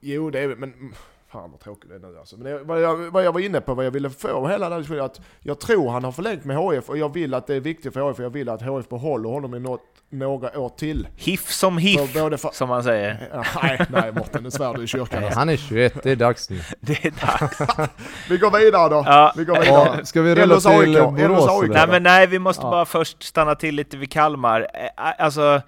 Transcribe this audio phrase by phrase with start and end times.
[0.00, 0.94] Jo, det är men mm,
[1.32, 2.36] Fan vad tråkigt det är nu alltså.
[2.36, 4.72] Men det, vad, jag, vad jag var inne på, vad jag ville få hela den
[4.72, 7.54] här diskussionen, att jag tror han har förlängt med HF och jag vill att det
[7.54, 10.68] är viktigt för HF, för jag vill att HF behåller honom i något, några år
[10.68, 11.08] till.
[11.16, 13.28] Hiff som hiff, För både för- som man säger.
[13.62, 15.24] Nej, nej Mårten, nu svär du i kyrkan.
[15.24, 15.38] Alltså.
[15.38, 16.60] Han är 21, det är dags nu.
[16.80, 17.90] Det är dags.
[18.30, 19.02] Vi går vidare då.
[19.06, 19.32] Ja.
[19.36, 19.96] Vi går vidare.
[19.98, 20.92] Ja, ska vi rulla till
[21.28, 21.62] Borås?
[21.68, 22.70] Nej men nej, vi måste Ja.
[22.70, 24.66] bara först stanna till lite vid Kalmar.
[24.96, 25.60] Alltså,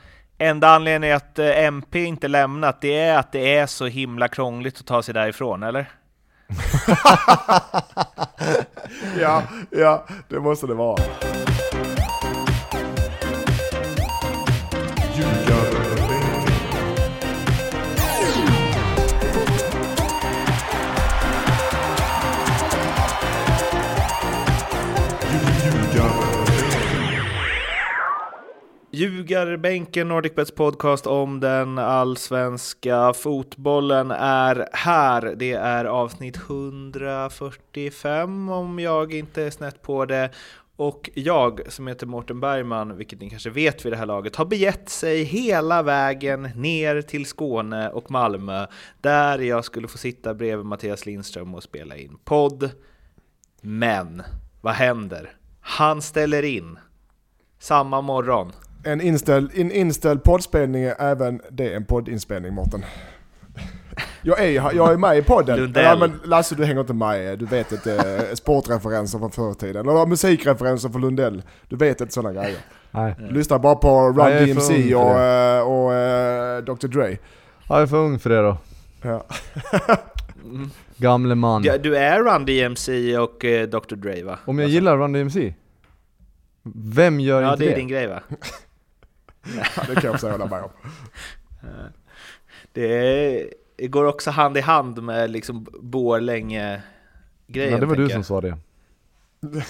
[0.43, 4.79] enda anledningen att eh, MP inte lämnat, det är att det är så himla krångligt
[4.79, 5.91] att ta sig därifrån, eller?
[9.21, 11.03] Ja, ja, det måste det vara.
[28.95, 35.35] Ljugarbänken, Nordicbets podcast om den allsvenska fotbollen är här.
[35.37, 40.31] Det är avsnitt 145 om jag inte är snett på det.
[40.77, 44.45] Och jag som heter Mårten Bergman, vilket ni kanske vet vid det här laget, har
[44.45, 48.67] begett sig hela vägen ner till Skåne och Malmö
[49.01, 52.71] där jag skulle få sitta bredvid Mattias Lindström och spela in podd.
[53.61, 54.23] Men
[54.61, 55.31] vad händer?
[55.61, 56.79] Han ställer in
[57.59, 58.53] samma morgon.
[58.85, 62.85] En inställd, en inställd poddspelning är även det en poddinspelning Mårten.
[64.23, 65.73] Jag är, jag är med i podden.
[65.75, 67.39] Ja, men Lasse du hänger inte med.
[67.39, 69.89] Du vet inte eh, sportreferenser från förr i tiden.
[69.89, 71.43] Eller musikreferenser från Lundell.
[71.69, 72.59] Du vet inte sådana grejer.
[72.91, 73.15] Nej.
[73.19, 77.11] Du lyssnar bara på Run Ja, för DMC och, eh, och eh, Dr Dre.
[77.69, 78.57] Ja, jag är för ung för det då.
[79.03, 79.25] Ja.
[80.97, 81.65] Gamle man.
[81.65, 84.39] Ja, du är Run DMC och eh, Dr Dre va?
[84.45, 85.55] Om jag gillar Run DMC?
[86.75, 87.75] Vem gör Ja, inte det det?
[87.75, 88.21] är din grej va?
[89.89, 90.71] Det kan jag också hålla med om.
[92.73, 93.49] Det,
[93.79, 97.81] går också hand i hand med liksom Borlänge-grejen.
[97.81, 98.59] Det var du som sa det.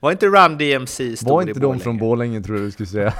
[0.00, 1.82] Var inte Run DMC stor Var i inte de Borlänge?
[1.82, 3.14] från Borlänge tror jag du skulle säga.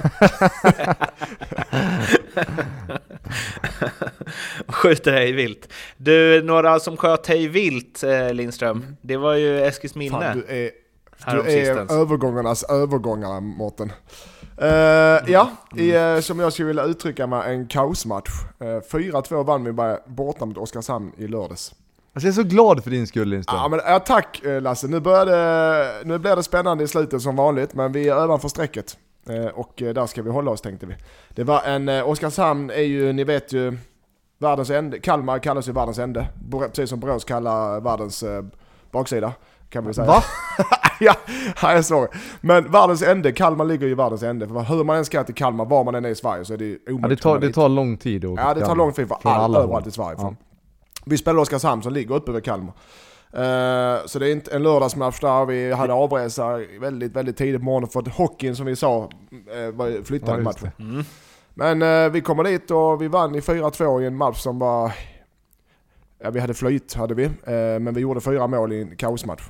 [4.68, 5.72] Skjuter dig vilt.
[5.96, 10.10] Du, några som sköt dig vilt eh, Lindström, det var ju Eskilsminne.
[10.10, 10.70] Fan, du är,
[11.32, 13.92] du är övergångarnas övergångare Mårten.
[14.60, 18.30] Eh, ja, i, eh, som jag skulle vilja uttrycka mig, en kaosmatch.
[18.62, 21.74] Uh, 4-2 vann vi bara borta mot Oskarshamn i lördags.
[22.12, 23.58] Alltså jag är så glad för din skull Lindström.
[23.60, 27.36] Ja, men, ja, tack eh, Lasse, nu, började, nu blir det spännande i slutet som
[27.36, 28.96] vanligt, men vi är ovanför strecket.
[29.28, 30.94] Eh, och eh, där ska vi hålla oss tänkte vi.
[31.28, 33.78] Det var en, eh, Oskarshamn är ju, ni vet ju,
[34.38, 34.98] världens ände.
[34.98, 36.28] Kalmar kallas ju världens ände.
[36.50, 38.44] Precis som Borås kallar världens eh,
[38.90, 39.32] baksida.
[39.68, 40.06] Kan vi säga.
[40.06, 40.22] Va?
[41.00, 41.14] ja,
[41.62, 42.08] jag är sorry.
[42.40, 44.48] Men världens ände, Kalmar ligger ju i världens ände.
[44.48, 46.58] För hur man än ska till Kalmar, var man än är i Sverige så är
[46.58, 48.92] det ju omöjligt Ja, det, tar, det tar lång tid att Ja, det tar lång
[48.92, 50.16] tid för Från all, alla överallt i Sverige.
[50.18, 50.34] Ja.
[51.04, 52.74] Vi spelar Oskarshamn som ligger uppe vid Kalmar.
[53.32, 55.46] Eh, så det är inte en lördagsmatch där.
[55.46, 59.70] Vi hade avresa väldigt, väldigt tidigt på morgonen för att hockeyn som vi sa uh,
[59.74, 60.70] var flyttade Ja, matchen.
[60.78, 61.04] Mm.
[61.54, 64.92] Men eh, vi kommer dit och vi vann i 4-2 i en match som var...
[66.22, 67.30] Ja, vi hade flyt hade vi,
[67.80, 69.42] men vi gjorde fyra mål i en kaosmatch.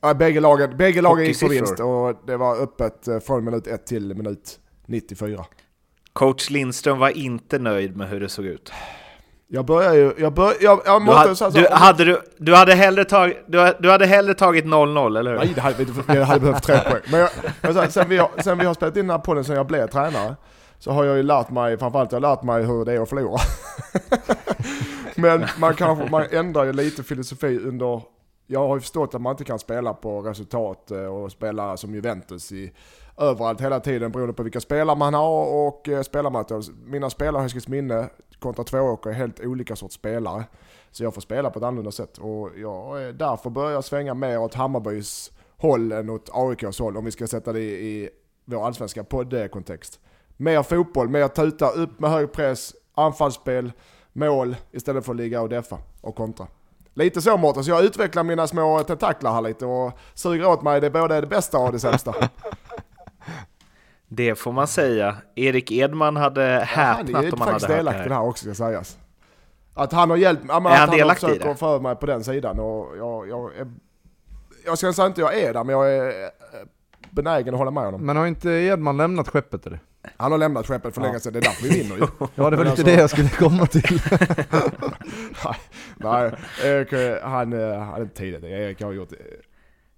[0.00, 1.66] Ja, bägge lagen, bägge lagen gick Hockeysiffror.
[1.66, 1.80] vinst
[2.20, 5.44] och det var öppet eh, från minut 1 till minut 94.
[6.12, 8.72] Coach Lindström var inte nöjd med hur det såg ut.
[9.48, 12.74] Jag börjar ju, jag bör, jag, jag Du, måste så du, hade, du, du, hade
[12.74, 15.38] hellre tagit, du, ha- du hade hellre tagit 0-0, eller hur?
[15.38, 17.02] Nej, det hade, jag hade behövt tre poäng.
[17.10, 17.30] Men jag,
[17.62, 19.86] jag, sen, vi har, sen vi har spelat in den här podden, sen jag blev
[19.86, 20.36] tränare,
[20.78, 23.08] så har jag ju lärt mig, framförallt jag har lärt mig hur det är att
[23.08, 23.40] förlora.
[25.14, 28.02] Men man, kanske, man ändrar ju lite filosofi under,
[28.46, 31.94] jag har ju förstått att man inte kan spela på resultat eh, och spela som
[31.94, 32.72] Juventus i
[33.18, 36.62] överallt hela tiden beroende på vilka spelare man har och eh, spelarmaterial.
[36.84, 38.08] Mina spelare i minne
[38.38, 40.44] kontra Tvååker är helt olika sorts spelare.
[40.90, 44.38] Så jag får spela på ett annorlunda sätt och jag därför börjar jag svänga mer
[44.38, 48.10] åt Hammarbys håll än åt AIKs håll om vi ska sätta det i, i
[48.44, 50.00] vår allsvenska poddkontext.
[50.36, 53.72] Mer fotboll, mer tuta, upp med hög press, anfallsspel,
[54.12, 56.46] mål istället för att ligga och deffa och kontra.
[56.96, 60.80] Lite så Mårten, så jag utvecklar mina små tentaklar här lite och suger åt mig
[60.80, 62.14] det både det bästa och det sämsta.
[64.08, 65.16] Det får man säga.
[65.34, 68.08] Erik Edman hade han häpnat är om han hade hört det delaktig i här.
[68.08, 68.98] det här också ska sägas.
[69.74, 72.24] Att han har hjälpt ja, Är att han han delaktig att föra mig på den
[72.24, 73.72] sidan och jag, jag, är,
[74.64, 76.30] jag ska säga inte jag är där men jag är eh,
[77.10, 78.06] benägen att hålla med honom.
[78.06, 79.80] Men har inte Edman lämnat skeppet eller?
[80.16, 81.06] Han har lämnat skeppet för Ja.
[81.06, 82.02] länge sedan, det är därför vi vinner ju.
[82.34, 84.00] Ja, det var lite alltså- det jag skulle komma till.
[85.96, 86.32] Nej,
[86.64, 88.44] Erik, eh, han, eh, han är inte tidigt.
[88.44, 89.08] Erik har gjort...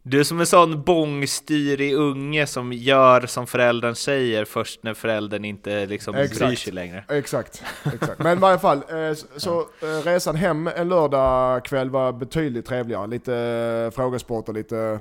[0.03, 5.45] Du är som en sån bångstyrig unge som gör som föräldern säger först när föräldern
[5.45, 6.59] inte liksom bryr Exakt.
[6.59, 7.05] sig längre.
[7.09, 7.63] Exakt,
[7.95, 8.19] exakt.
[8.19, 9.67] Men i varje fall, eh, så,
[10.05, 13.07] resan hem en lördagkväll var betydligt trevligare.
[13.07, 15.01] Lite frågesport och lite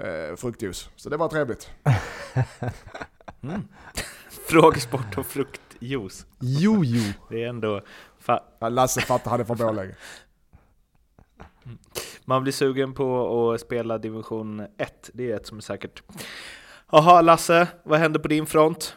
[0.00, 0.88] eh, fruktjuice.
[0.96, 1.70] Så det var trevligt.
[3.42, 3.62] Mm.
[4.48, 6.26] Frågesport och fruktjuice.
[6.40, 7.12] Jojo.
[7.30, 7.80] Det är ändå...
[8.26, 9.94] Fa- Lasse han är från Borlänge.
[12.24, 16.02] man blir sugen på att spela division 1, det är ett som är säkert.
[16.92, 18.96] Jaha Lasse, vad händer på din front?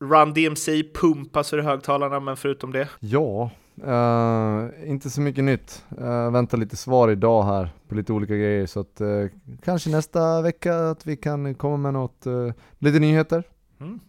[0.00, 2.88] Run DMC pumpas ur högtalarna, men förutom det?
[3.00, 3.50] Ja,
[3.86, 5.84] eh, inte så mycket nytt.
[6.00, 9.08] Uh, väntar lite svar idag här på lite olika grejer så att eh,
[9.64, 13.42] kanske nästa vecka att vi kan komma med något, eh, lite nyheter.
[13.80, 14.00] Mm.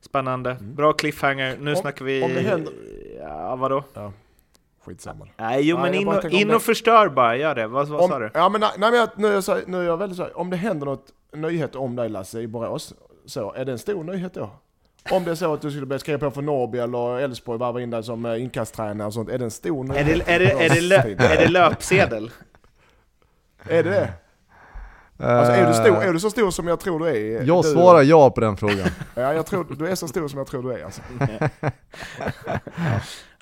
[0.00, 0.50] Spännande.
[0.50, 0.74] Mm.
[0.74, 1.56] Bra cliffhanger.
[1.60, 2.22] Nu Om- snackar vi...
[2.22, 2.72] om det händer-
[3.20, 3.84] Ja, vadå?
[4.84, 5.26] Skitsamma.
[5.36, 7.66] Nej, jo Nej, men jag in och, in det- och förstör bara, gör det.
[7.66, 8.30] Vad, vad sa Om, du?
[8.34, 10.38] ja, men, nej, men jag, nu, är jag, så- nu är jag väldigt så här,
[10.38, 11.06] om det händer något
[11.36, 12.94] nyhet om dig Lasse i Borås,
[13.26, 14.50] så är det en stor nyhet då?
[15.10, 17.80] Om det är så att du skulle börja skriva på för Norrby eller Elfsborg, varva
[17.80, 20.26] in dig som eh, inkasttränare och sånt, är det en stor Är nyhet?
[20.26, 22.30] det, är, det, är, det lö, är det löpsedel?
[23.68, 24.12] Är det det?
[25.20, 27.42] Alltså är du, stor, är du så stor som jag tror du är?
[27.42, 28.88] Jag du, svarar ja på den frågan.
[29.14, 31.02] Ja, jag tror du är så stor som jag tror du är alltså.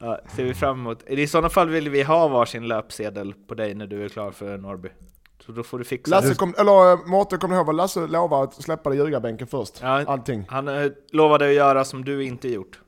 [0.00, 1.02] Ja, ser vi fram emot.
[1.06, 4.58] I sådana fall vill vi ha varsin löpsedel på dig när du är klar för
[4.58, 4.88] Norrby.
[5.38, 8.06] Så då får du fixa Lasse kom, eller eh, Mårten, kommer du ihåg vad Lasse
[8.06, 9.78] lovade att släppa det ljugarbänken först?
[9.82, 10.04] Ja.
[10.06, 10.44] Allting.
[10.48, 12.80] Han eh, lovade att göra som du inte gjort.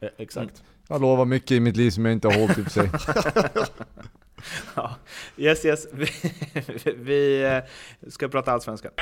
[0.00, 0.62] Eh, exakt.
[0.88, 2.90] Jag lovar mycket i mitt liv som jag inte har hållit i sig.
[4.74, 4.94] Ja.
[5.36, 5.86] Yes, yes.
[5.92, 6.06] Vi,
[6.96, 8.92] vi eh, ska prata allsvenskan.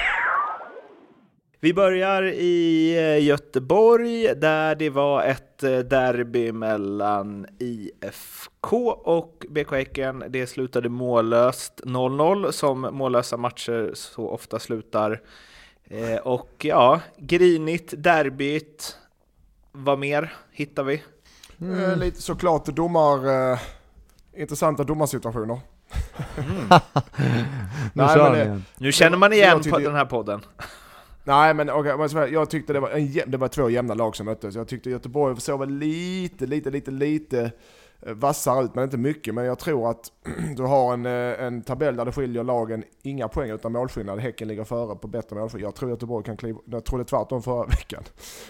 [1.64, 9.70] Vi börjar i eh, Göteborg där det var ett eh, derby mellan IFK och BK
[9.72, 10.24] Häcken.
[10.28, 15.20] Det slutade mållöst 0-0 som mållösa matcher så ofta slutar.
[15.84, 18.96] Eh, Och ja, grinigt, derbyt.
[19.72, 21.02] Vad mer hittar vi?
[21.60, 23.50] Eh, lite såklart domar...
[23.52, 23.58] Eh,
[24.36, 25.60] intressanta domarsituationer.
[27.94, 28.64] Nu Nej, det- igen.
[28.78, 30.40] Nu känner man igen på den här podden.
[31.24, 34.54] Nej men här, jag tyckte det var, en, det var två jämna lag som möttes.
[34.54, 37.52] Jag tyckte Göteborg såg lite, lite, lite, lite
[38.00, 39.34] eh, vassare ut, men inte mycket.
[39.34, 40.12] Men jag tror att
[40.56, 44.18] du har en, eh, en tabell där det skiljer lagen inga poäng utan målskillnad.
[44.18, 45.68] Häcken ligger före på bättre målskillnad.
[45.68, 48.02] Jag tror Göteborg kan kliva, jag trodde tvärtom förra veckan.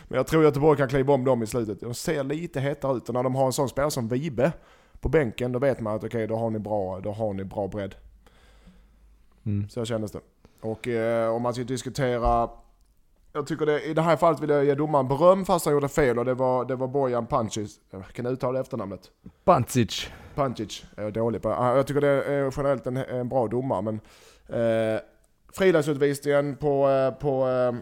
[0.08, 1.80] Men jag tror Göteborg kan kliva om dem i slutet.
[1.80, 4.52] De ser lite hetare ut och när de har en sån spelare som Vibe
[5.00, 7.68] på bänken, då vet man att okej, då har ni bra, då har ni bra
[7.68, 7.94] bredd.
[9.46, 9.68] Mm.
[9.68, 10.20] Så kändes det.
[10.60, 12.50] Och eh, om man ska diskutera...
[13.32, 15.88] Jag tycker det, i det här fallet vill jag ge domaren beröm fast han gjorde
[15.88, 17.80] fel och det var, det var Bojan Pancic.
[17.90, 19.10] Jag kan uttala efternamnet.
[20.34, 21.48] Pancic är jag dålig på.
[21.48, 24.00] Jag tycker det är generellt en, en bra domare men...
[24.48, 25.00] Eh,
[25.52, 26.88] frilagsutvisningen på...
[26.88, 27.74] Eh, på eh,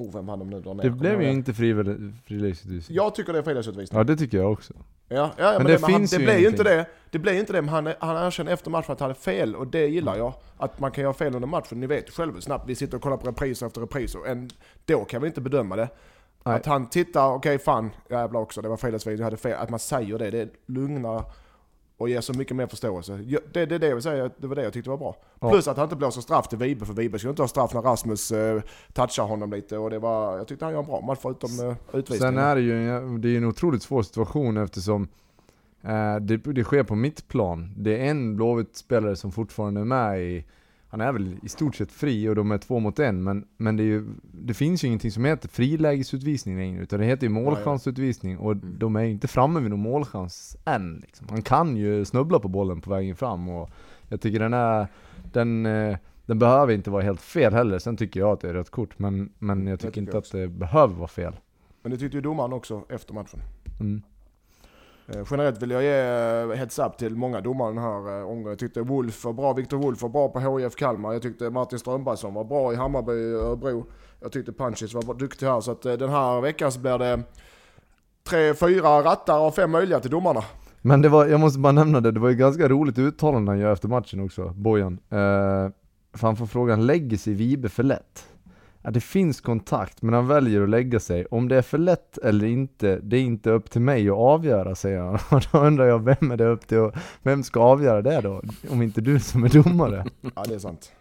[0.00, 0.82] oh, vem hann de nu ner?
[0.82, 2.96] Det blev ju inte friläggsutvisning.
[2.96, 3.98] Jag tycker det är frilagsutvisning.
[3.98, 4.74] Ja det tycker jag också.
[5.08, 6.86] Ja, ja, ja men, det det, men han, finns det ju blir ju inte det.
[7.10, 9.56] Det ju inte det, men han, är- han erkänner efter matchen att han hade fel
[9.56, 10.32] och det gillar jag.
[10.58, 11.80] Att man kan göra fel under matchen.
[11.80, 14.26] Ni vet ju själva snabbt vi sitter och kollar på repriser efter repriser.
[14.26, 14.50] En,
[14.84, 15.88] då kan vi inte bedöma det.
[16.44, 16.56] Nej.
[16.56, 19.58] Att han tittar, okej fan, jävlar också, det var frilagsvideo, jag hade fel.
[19.58, 21.24] Att man säger det, det lugnar
[21.98, 23.24] och ger så mycket mer förståelse.
[23.26, 25.16] Ja, Det, det, är det, jag vill säga, det var det jag tyckte var bra.
[25.40, 25.50] Ja.
[25.50, 27.82] Plus att han inte blåser straff till Vibe, för Vibe skulle inte ha straff när
[27.82, 28.62] Rasmus eh,
[28.92, 29.78] touchar honom lite.
[29.78, 32.34] Och det var, jag tyckte han gör en bra match förutom uh, utvisningen.
[32.34, 35.08] Sen är det ju en, det är en otroligt svår situation eftersom
[35.82, 37.74] eh, det, det sker på mitt plan.
[37.76, 40.44] Det är en Blåvitt-spelare som fortfarande är med i,
[40.90, 43.76] han är väl i stort sett fri och de är två mot en, men, men
[43.76, 48.38] det, ju, det finns ju ingenting som heter frilägesutvisning längre, utan det heter ju målchansutvisning
[48.38, 48.78] och Mm.
[48.78, 50.98] de är ju inte framme vid någon målchans än.
[51.06, 51.26] Liksom.
[51.30, 53.70] Han kan ju snubbla på bollen på vägen fram och
[54.08, 54.86] jag tycker den är,
[55.32, 57.78] den, eh, den behöver inte vara helt fel heller.
[57.78, 60.22] Sen tycker jag att det är rött kort, men, men jag tycker tycker inte jag
[60.22, 61.36] att det behöver vara fel.
[61.82, 63.40] Men det tyckte ju domaren också efter matchen.
[63.80, 64.02] Mm.
[65.14, 68.48] Eh, generellt vill jag ge eh, heads up till många domare den här eh, omgången.
[68.48, 71.12] Jag tyckte Wolf var bra, Viktor Wolf var bra på HIF Kalmar.
[71.12, 73.86] Jag tyckte Martin Strömbergsson var bra i Hammarby och Örebro.
[74.20, 75.60] Jag tyckte Punches var duktig här.
[75.60, 77.22] Så att den här veckan så blir det
[78.28, 80.44] tre, fyra rattar och fem möjliga till domarna.
[80.82, 83.58] Men det var, jag måste bara nämna det, det var ju ganska roligt uttalande han
[83.58, 84.92] gör efter matchen också, Bojan.
[84.92, 85.18] Eh,
[86.12, 88.28] för han får frågan, lägger sig Vibe för lätt?
[88.82, 91.26] Ja, det finns kontakt, men han väljer att lägga sig.
[91.26, 94.74] Om det är för lätt eller inte, det är inte upp till mig att avgöra,
[94.74, 95.14] säger han.
[95.30, 96.78] Och då undrar jag, vem är det upp till?
[96.78, 98.42] och Vem ska avgöra det då?
[98.70, 100.04] Om inte du som är domare.
[100.34, 100.92] Ja det är sant.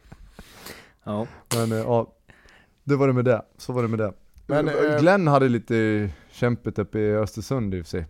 [1.03, 1.27] Ja.
[1.55, 2.13] Men eh, ja,
[2.83, 3.41] det var det med det.
[3.57, 4.13] Så var det med det.
[4.47, 8.05] Men, eh, Glenn hade lite kämpigt uppe i Östersund i och för sig.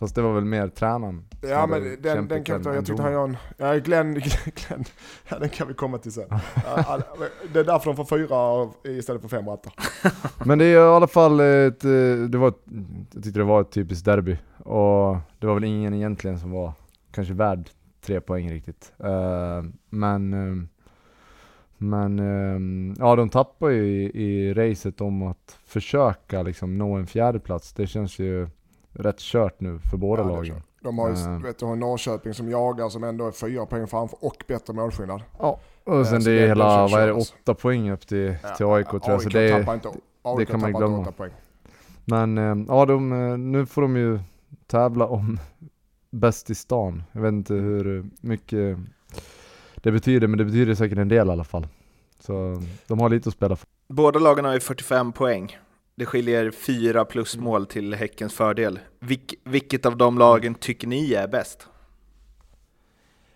[0.00, 3.02] Fast det var väl mer tränaren Ja men den, den kan vi ta, jag tyckte
[3.02, 4.14] han en, ja Glenn,
[4.54, 4.84] Glenn,
[5.28, 6.24] ja den kan vi komma till sen.
[6.64, 6.98] Ja,
[7.52, 9.72] det är därför de får fyra istället för fem rattar.
[10.46, 11.90] Men det är i alla fall ett, eh,
[12.28, 12.62] det var ett,
[13.14, 14.36] jag tyckte det var ett typiskt derby.
[14.58, 16.72] Och det var väl ingen egentligen som var
[17.10, 18.92] kanske värd tre poäng riktigt.
[18.98, 20.66] Eh, men, eh,
[21.76, 27.72] men ja de tappar ju i, i racet om att försöka liksom nå en fjärdeplats.
[27.72, 28.48] Det känns ju
[28.92, 30.62] rätt kört nu för båda Ja, det lagen.
[30.82, 31.38] De har ju, Eh.
[31.42, 35.22] vet du, har Norrköping som jagar som ändå är fyra poäng framför och bättre målskillnad.
[35.38, 38.06] Ja, och sen så det det- är det hela, vad är det, åtta poäng upp
[38.06, 39.22] till, Ja, till AIK tror jag.
[39.22, 39.88] Så det är, inte,
[40.22, 40.98] AIK kan man glömma.
[40.98, 41.30] åtta poäng.
[42.04, 44.20] Men eh, ja, de, nu får de ju
[44.66, 45.38] tävla om
[46.10, 47.02] bäst i stan.
[47.12, 48.78] Jag vet inte hur mycket
[49.74, 51.66] det betyder, men det betyder säkert en del i alla fall.
[52.20, 53.66] Så de har lite att spela för.
[53.88, 55.58] Båda lagen har ju 45 poäng.
[56.00, 58.78] Det skiljer fyra plusmål till Häckens fördel.
[59.00, 61.68] Vilk, vilket av de lagen tycker ni är bäst?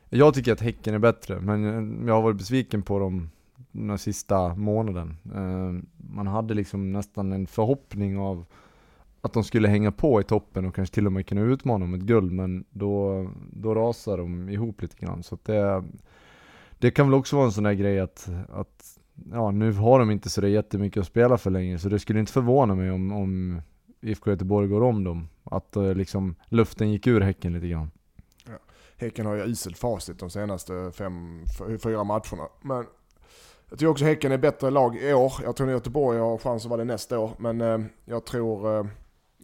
[0.08, 3.30] Jag tycker att Häcken är bättre, men eh, jag har varit besviken på dem
[3.72, 5.16] den här sista månaden.
[5.34, 8.46] Eh, Man hade liksom nästan en förhoppning av
[9.20, 11.94] att de skulle hänga på i toppen och kanske till och med kunna utmana om
[11.94, 15.22] ett guld, men då, då rasar de ihop lite grann.
[15.22, 15.84] Så det,
[16.78, 18.93] det kan väl också vara en sån där grej att, att
[19.32, 22.32] ja, nu har de inte sådär jättemycket att spela för längre, så det skulle inte
[22.32, 23.62] förvåna mig om, om
[24.00, 25.28] IFK Göteborg går om dem.
[25.44, 27.90] Att eh, liksom luften gick ur Häcken lite grann.
[28.96, 31.42] Häcken har ju uselt facit de senaste fem,
[31.82, 32.48] fyra matcherna.
[32.62, 32.86] Men
[33.70, 35.32] jag tycker också Häcken är bättre lag i år.
[35.42, 37.30] Jag tror att Göteborg har chans att vara det nästa år.
[37.38, 38.86] Men eh, jag tror, eh,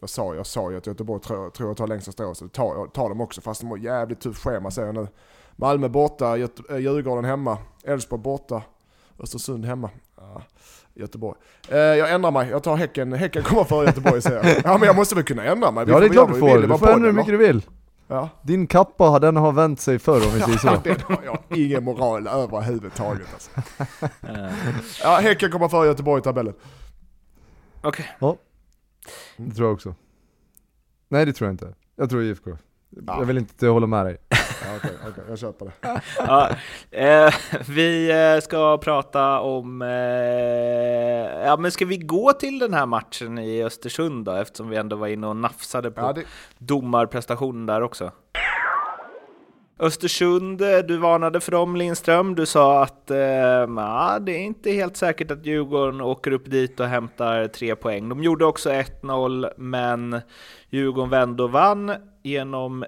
[0.01, 2.37] jag sa, jag sa ju att Göteborg tror, tror jag tar längsta strået.
[2.37, 4.95] Så det tar, jag- tar de också, fast de har jävligt tufft schema ser jag
[4.95, 5.07] nu.
[5.55, 8.63] Malmö borta, Göte, eh, Djurgården hemma, Elfsborg borta,
[9.23, 9.89] Östersund hemma.
[10.17, 10.41] Ja,
[10.93, 11.37] Göteborg.
[11.69, 14.61] Eh, jag ändrar mig, jag tar Häcken, Häcken kommer före Göteborg säger jag.
[14.63, 15.85] Ja men jag måste väl kunna ändra mig.
[15.85, 17.65] Vi Ja det är får klart du får, du får ändra hur mycket du vill.
[18.07, 18.29] Ja.
[18.41, 20.67] Din kappa, den har vänt sig förr om vi säger så.
[20.67, 23.51] Ja, den har jag ingen moral överhuvudtaget alltså.
[24.27, 24.51] Eh,
[25.03, 26.53] Ja, Häcken kommer före Göteborg i tabellen.
[27.81, 28.05] Okej,
[29.37, 29.95] Det tror jag också.
[31.09, 31.73] Nej det tror jag inte.
[31.95, 32.49] Jag tror IFK.
[32.89, 33.15] Ja.
[33.19, 34.17] Jag vill inte hålla med dig.
[34.77, 36.01] Okej, okej, jag köper det.
[36.17, 36.49] ja,
[36.91, 37.33] eh,
[37.69, 39.81] vi eh, ska prata om...
[39.81, 39.89] Eh,
[41.45, 44.95] ja, men ska vi gå till den här matchen i Östersund då, eftersom vi ändå
[44.95, 46.23] var inne och nafsade på Ja, det,
[46.57, 48.11] domarprestationen där också.
[49.81, 52.35] Östersund, eh, du varnade för dem Lindström.
[52.35, 56.79] Du sa att eh, ja, det är inte helt säkert att Djurgården åker upp dit
[56.79, 58.09] och hämtar tre poäng.
[58.09, 60.21] De gjorde också 1-0, men
[60.69, 61.91] Djurgården vände och vann
[62.23, 62.85] genom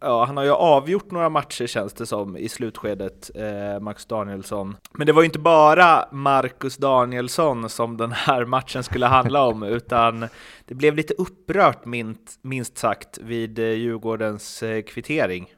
[0.00, 4.76] Ja, han har ju avgjort några matcher känns det som i slutskedet, eh, Marcus Danielsson.
[4.92, 9.62] Men det var ju inte bara Marcus Danielsson som den här matchen skulle handla om,
[9.62, 10.28] utan
[10.64, 15.54] det blev lite upprört minst, minst sagt vid eh, Djurgårdens eh, kvittering.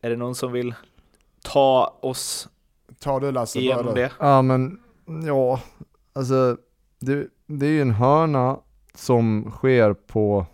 [0.00, 0.74] Är det någon som vill
[1.42, 2.48] ta oss
[2.98, 4.12] tar du Lasse, igenom det?
[4.20, 4.80] Ja men,
[5.26, 5.60] ja,
[6.12, 6.56] alltså
[7.00, 8.58] det, det är ju en hörna
[8.94, 10.46] som sker på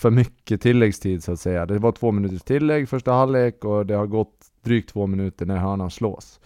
[0.00, 1.66] för mycket tilläggstid så att säga.
[1.66, 5.56] Det var två minuters tillägg första halvlek och det har gått drygt två minuter när
[5.56, 6.40] hörnan slås.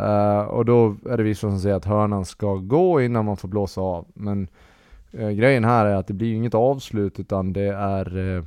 [0.00, 3.48] Uh, och då är det vissa som säger att hörnan ska gå innan man får
[3.48, 4.06] blåsa av.
[4.14, 4.48] Men
[5.18, 8.44] uh, grejen här är att det blir ju inget avslut utan det är uh,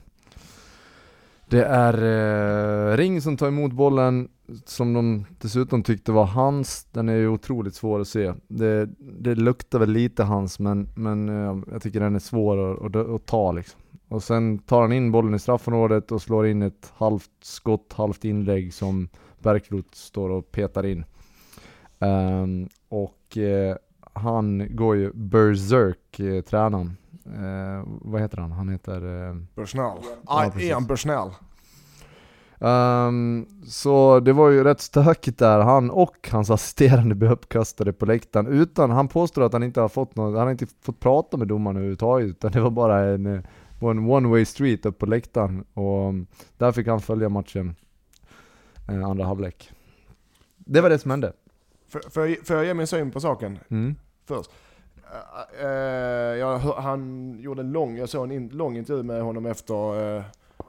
[1.50, 4.30] det är Ring som tar emot bollen
[4.66, 6.88] som de dessutom tyckte var hans.
[6.92, 8.34] Den är ju otroligt svår att se.
[8.48, 11.28] Det, det luktar väl lite hans men, men
[11.72, 13.79] jag tycker den är svår att, att, att ta liksom.
[14.10, 18.26] Och sen tar han in bollen i straffområdet och slår in ett halvt skott, halvt
[18.26, 21.06] inlägg som Bärkroth står och petar in.
[22.00, 23.76] Ehm, och eh,
[24.14, 26.98] han går ju berserk, eh, tränaren.
[27.26, 28.52] Eh, vad heter han?
[28.52, 29.28] Han heter...
[29.30, 29.98] Eh, Bushnell.
[30.28, 30.52] Ja.
[30.60, 31.30] Ian Bushnell.
[32.62, 38.06] Ehm, så det var ju rätt stökigt där, han och hans assisterande blev uppkastade på
[38.06, 41.38] läktaren utan, han påstår att han inte har fått något, han har inte fått prata
[41.38, 43.42] med domaren överhuvudtaget utan det var bara en, eh,
[43.80, 47.76] var en one way street upp på läktaren och um, där fick han följa matchen
[48.90, 49.72] eh, andra halvlek.
[50.58, 51.34] Det var det som hände.
[52.12, 53.96] Får, jag, ge min syn på saken Mm.
[54.26, 54.50] först?
[55.60, 55.72] Eh, eh,
[56.38, 60.16] jag, hör- han gjorde en lång, jag såg en in, lång intervju med honom efter
[60.18, 60.24] eh,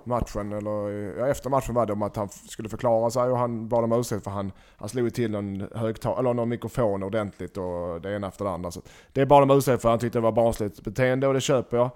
[0.04, 3.38] matchen, eller eh, ja, efter matchen var det om att han skulle förklara sig och
[3.38, 7.56] han bad om ursäkt för han, han slog till någon, högtal- eller någon mikrofon ordentligt
[7.56, 8.70] och det ena efter det andra.
[8.70, 8.80] Så
[9.12, 11.90] det bad om ursäkt för han tyckte det var barnsligt beteende och det köper jag.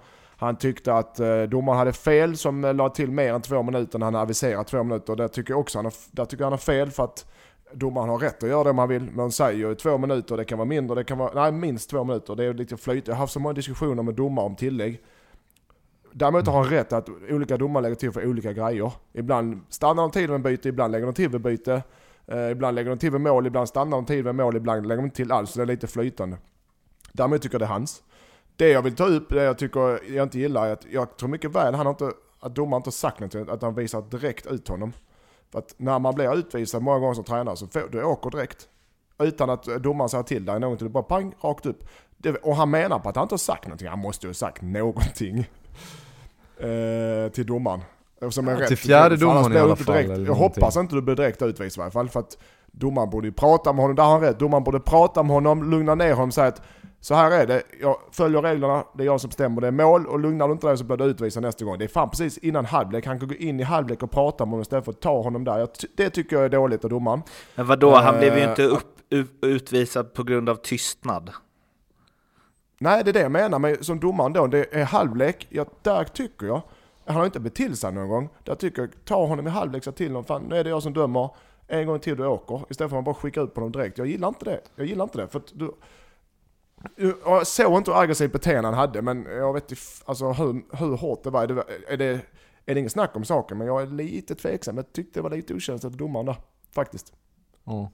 [0.45, 3.99] Han tyckte att eh, domaren hade fel som lade la till mer än två minuter
[3.99, 5.15] när han aviserat två minuter.
[5.15, 7.25] Där tycker jag också han har, där tycker han har fel för att
[7.73, 9.03] domaren har rätt att göra det om han vill.
[9.03, 11.89] Men han säger ju två minuter, det kan vara mindre, det kan vara, nej minst
[11.89, 12.35] två minuter.
[12.35, 13.07] Det är lite flyt.
[13.07, 15.01] Jag har haft så många diskussioner med domare om tillägg.
[16.11, 18.91] Däremot har han rätt att olika domare lägger till för olika grejer.
[19.13, 21.83] Ibland stannar de till med byte, ibland lägger de till vid byte.
[22.27, 25.01] Eh, ibland lägger de till vid mål, ibland stannar de till vid mål, ibland lägger
[25.01, 25.51] de inte till alls.
[25.51, 26.37] Så det är lite flytande.
[27.11, 28.03] Däremot tycker jag det är hans.
[28.55, 31.29] Det jag vill ta upp, det jag tycker jag inte gillar, är att jag tror
[31.29, 34.45] mycket väl han har inte, att domaren inte har sagt någonting, att han visar direkt
[34.45, 34.93] ut honom.
[35.51, 38.67] För att när man blir utvisad många gånger som tränare så får du åker direkt.
[39.19, 41.83] Utan att domaren säger till dig någonting, det bara pang, rakt upp.
[42.17, 44.33] Det, och han menar på att han inte har sagt någonting, han måste ju ha
[44.33, 45.49] sagt någonting.
[46.59, 47.81] Eh, till domaren.
[48.29, 48.67] Som är Ja, rätt.
[48.67, 51.81] till fjärde domaren i du alla fall, Direkt, jag hoppas inte du blir direkt utvisad
[51.81, 52.09] i alla fall.
[52.09, 52.37] För att
[52.71, 54.39] domaren borde ju prata med honom, där har han rätt.
[54.39, 56.61] Domaren borde prata med honom, lugna ner honom säga att
[57.05, 60.07] så här är det, jag följer reglerna, det är jag som bestämmer, det är mål
[60.07, 61.77] och lugnar du inte dig så blir du utvisad nästa gång.
[61.77, 64.49] Det är fan precis innan halvlek, han kan gå in i halvlek och prata med
[64.49, 65.67] honom istället för att ta honom där.
[65.97, 67.21] Det tycker jag är dåligt av domaren.
[67.55, 69.05] Men vadå, han blev ju Eh, inte upp,
[69.41, 71.31] utvisad på grund av tystnad.
[72.79, 74.47] Nej, det är det jag menar med som domaren då.
[74.47, 75.47] Det är halvlek.
[75.49, 76.61] Ja, där tycker jag,
[77.05, 78.29] han har inte blivit till sig någon gång.
[78.43, 80.83] Där tycker jag, ta honom i halvlek, så till honom, fan nu är det jag
[80.83, 81.29] som dömer.
[81.67, 82.61] En gång till du åker.
[82.69, 83.97] Istället för att man bara skicka ut på honom direkt.
[83.97, 84.61] Jag gillar inte det.
[84.75, 85.27] Jag gillar inte det.
[85.27, 85.71] För du,
[87.43, 91.23] såg inte hur aggressivt beteende han hade, men jag vet inte alltså, hur, hur hårt
[91.23, 91.43] det var.
[91.87, 92.21] Är det,
[92.65, 94.77] är det ingen snack om saken, men jag är lite tveksam.
[94.77, 96.35] Jag tyckte det var lite okänsligt av domaren där,
[96.71, 97.13] faktiskt.
[97.63, 97.91] Ja.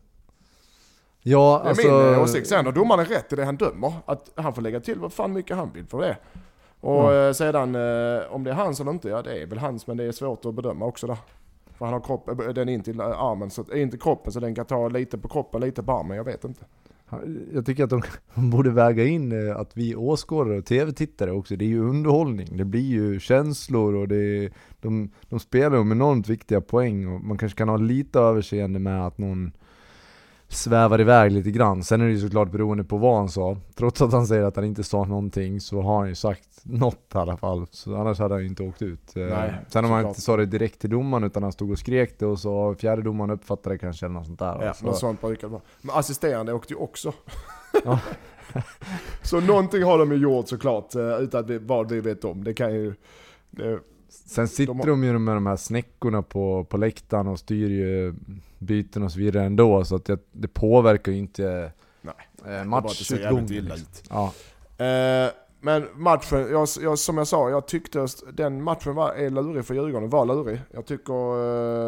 [1.23, 1.87] Ja, Det är alltså...
[1.87, 2.47] min eh, åsikt.
[2.47, 3.93] Sen har domaren rätt i det han dömer.
[4.05, 6.17] Att han får lägga till vad fan mycket han vill för det.
[6.79, 9.87] Och eh, sedan eh, om det är hans eller inte, ja det är väl hans
[9.87, 11.17] men det är svårt att bedöma också där.
[11.77, 14.55] För han har kropp, eh, den in till armen, så, in till kroppen så den
[14.55, 16.65] kan ta lite på kroppen, lite på armen, jag vet inte.
[17.53, 18.01] Jag tycker att de
[18.49, 22.65] borde väga in eh, att vi åskådare och tv-tittare också, det är ju underhållning, det
[22.65, 27.37] blir ju känslor och det är, de, de spelar om enormt viktiga poäng och man
[27.37, 29.51] kanske kan ha lite överseende med att någon
[30.53, 31.83] svävar iväg lite grann.
[31.83, 33.57] Sen är det ju såklart beroende på vad han sa.
[33.75, 37.11] Trots att han säger att han inte sa någonting så har han ju sagt något
[37.13, 37.67] i alla fall.
[37.71, 39.17] Så annars hade han ju inte åkt ut.
[39.17, 41.79] Eh, Nej, Sen om han inte sa det direkt till domaren utan han stod och
[41.79, 44.65] skrek det och så fjärde domaren uppfattade det kanske eller något sånt där.
[44.65, 45.61] Ja, så, något sånt brukar det vara.
[45.81, 47.13] Men assisterande åkte ju också.
[47.85, 47.99] Ja.
[49.21, 52.43] så någonting har de ju gjort såklart, eh, utan vad vi vet om.
[52.43, 52.93] Det kan ju...
[53.49, 53.79] Det,
[54.11, 57.69] Sen sitter De de, har- ju med de här snäckorna på, på läktaren och styr
[57.69, 58.13] ju
[58.59, 61.71] byten och så vidare ändå, så att det, det påverkar ju inte
[62.45, 63.45] eh, matchutgången.
[63.47, 63.85] Liksom.
[64.09, 64.33] Ja.
[64.85, 65.31] Eh,
[65.63, 69.73] men matchen, jag, jag, som jag sa, jag tyckte den matchen var, är lurig för
[69.73, 70.61] Djurgården, var lurig.
[70.71, 71.13] Jag tycker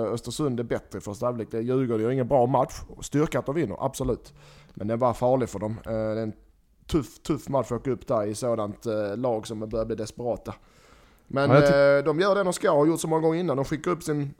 [0.05, 1.47] eh, Östersund är bättre i första halvlek.
[1.51, 2.73] Det är Djurgården gör ingen bra match.
[3.01, 4.33] Styrka att de vinner, absolut.
[4.73, 5.77] Men den var farlig för dem.
[5.85, 6.33] Eh, det är en
[6.87, 10.53] tuff, tuff match att åka upp där i sådant eh, lag som börjar bli desperata.
[11.33, 13.57] Men Ja, eh, de gör det de ska och har gjort så många gånger innan.
[13.57, 14.33] De skickar upp sin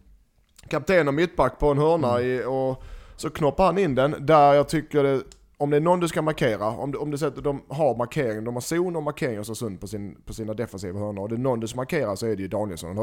[0.70, 2.28] kapten och mittback på en hörna Mm.
[2.32, 2.84] i, och
[3.16, 4.16] så knoppar han in den.
[4.20, 5.22] Där jag tycker det,
[5.58, 8.44] om det är någon du ska markera, om du, om du att de har markering,
[8.44, 11.22] de har zon och markering och så sund på, sin, på sina defensiva hörnor.
[11.22, 12.96] Och det är någon du ska markera så är det ju Danielsson.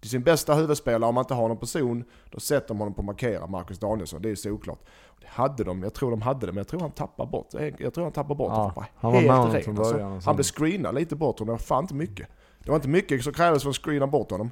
[0.00, 2.78] Det är sin bästa huvudspelare, om man inte har honom på zon, då sätter de
[2.78, 4.22] honom på markera, Marcus Danielsson.
[4.22, 4.80] Det är ju såklart.
[5.20, 7.94] Det hade de, jag tror de hade det, men jag tror han tappar bort jag,
[7.94, 8.84] tror han tappar bort Ja, det.
[8.96, 9.94] han var ren, från alltså.
[9.96, 12.28] och Han blev screenad lite bort honom, det var fan inte mycket.
[12.64, 14.50] Det var inte mycket som krävdes för att screena bort honom.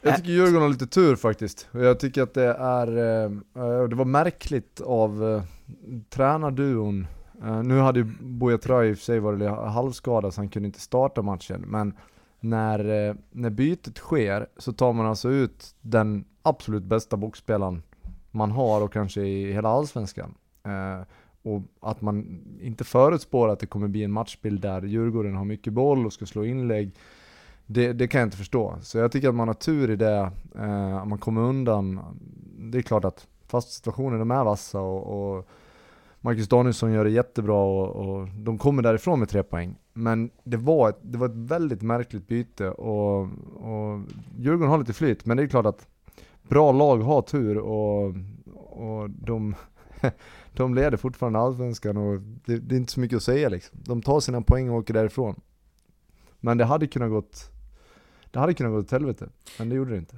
[0.00, 1.68] Jag tycker Djurgården har lite tur faktiskt.
[1.72, 3.32] Och jag tycker att det är, eh,
[3.64, 5.42] eh, det var märkligt av eh,
[6.10, 7.06] tränarduon.
[7.64, 10.80] Nu hade ju Buya Traoré i och för sig varit halvskadad så han kunde inte
[10.80, 11.64] starta matchen.
[11.66, 11.96] Men
[12.40, 17.82] när, när bytet sker så tar man alltså ut den absolut bästa boxspelaren
[18.30, 20.34] man har och kanske i hela allsvenskan.
[20.64, 21.06] Eh,
[21.42, 25.72] och att man inte förutspår att det kommer bli en matchbild där Djurgården har mycket
[25.72, 26.92] boll och ska slå inlägg.
[27.72, 28.76] Det, det kan jag inte förstå.
[28.82, 32.00] Så jag tycker att man har tur i det, eh, man kommer undan.
[32.58, 35.48] Det är klart att fast situationen, de är vassa och, och
[36.20, 39.78] Marcus Danielsson gör det jättebra och, och de kommer därifrån med tre poäng.
[39.92, 43.20] Men det var ett, det var ett väldigt märkligt byte och,
[43.54, 44.00] och
[44.38, 45.86] Djurgården har lite flyt, men det är klart att
[46.42, 48.14] bra lag har tur och,
[48.54, 49.54] och de,
[50.56, 53.78] de leder fortfarande allsvenskan och det, det är inte så mycket att säga liksom.
[53.84, 55.40] De tar sina poäng och åker därifrån.
[56.40, 57.50] Men det hade kunnat gått
[58.30, 60.16] det hade kunnat gå åt helvete, men det gjorde det inte.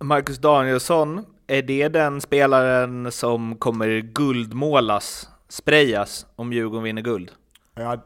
[0.00, 7.30] Marcus Danielsson, är det den spelaren som kommer guldmålas, sprayas, om Djurgården vinner guld?
[7.74, 8.04] Ja,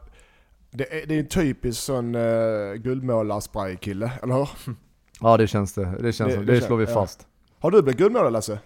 [0.71, 4.49] det, är, det är en typisk sån uh, guldmålarspray-kille, eller hur?
[5.21, 6.93] Ja det känns det, det känns Det- det det, slår vi ja.
[6.93, 7.27] fast.
[7.59, 8.59] Har du blivit guldmålare Lasse?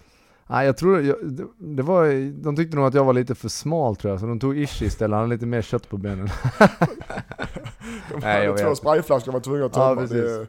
[0.46, 3.48] Nej jag tror, jag, det, det var, de tyckte nog att jag var lite för
[3.48, 6.28] smal tror jag, så de tog Ishi istället, han hade lite mer kött på benen.
[8.20, 8.78] Nej, jag Två vet.
[8.78, 10.00] sprayflaskor var tvungna att Ja, tömma.
[10.00, 10.16] precis.
[10.16, 10.46] det,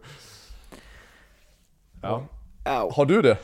[2.01, 2.23] ja.
[2.95, 3.37] Har du det?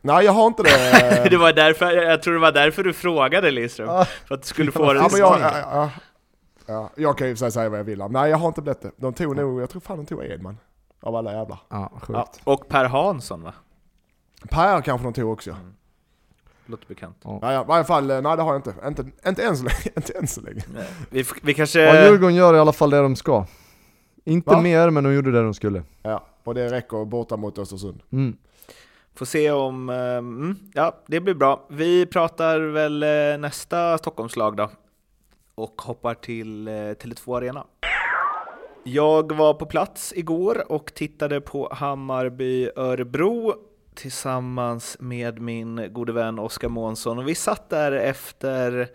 [0.00, 1.26] Nej jag har inte det.
[1.30, 4.04] det var därför, jag tror det var därför du frågade Lindström, Ja.
[4.04, 5.90] för att du skulle få det ja, men jag, ja, ja,
[6.66, 7.98] ja, jag kan ju säga vad jag vill.
[8.10, 8.90] Nej jag har inte blivit det.
[8.96, 10.58] De tog nog, jag tror fan de tog Edman.
[11.00, 11.58] av alla jävlar.
[11.68, 12.10] Ja, sjukt.
[12.44, 12.52] Ja.
[12.52, 13.52] Och Per Hansson va?
[14.50, 15.50] Per kanske de tog också.
[15.50, 15.74] Mm.
[16.66, 17.16] Låter bekant.
[17.24, 17.38] Ja.
[17.42, 18.74] Ja, ja, i varje fall, eh, nej det har jag inte.
[18.86, 19.76] Inte, inte än så länge.
[19.96, 20.62] inte än så länge.
[21.10, 21.80] Vi, vi kanske...
[21.80, 23.46] Ja, Djurgården gör i alla fall det de ska.
[24.24, 24.60] Inte Va?
[24.60, 25.82] mer, men de gjorde det de skulle.
[26.02, 28.02] Ja, och det räcker borta mot Östersund.
[28.12, 28.36] Mm.
[29.14, 29.88] Får se om...
[29.90, 31.66] eh, Mm, ja, det blir bra.
[31.68, 34.70] Vi pratar väl eh, nästa Stockholmslag då.
[35.54, 37.64] Och hoppar till eh, Tele2 Arena.
[38.84, 43.54] Jag var på plats igår och tittade på Hammarby-Örebro
[43.94, 47.18] tillsammans med min gode vän Oskar Månsson.
[47.18, 48.88] Och vi satt där efter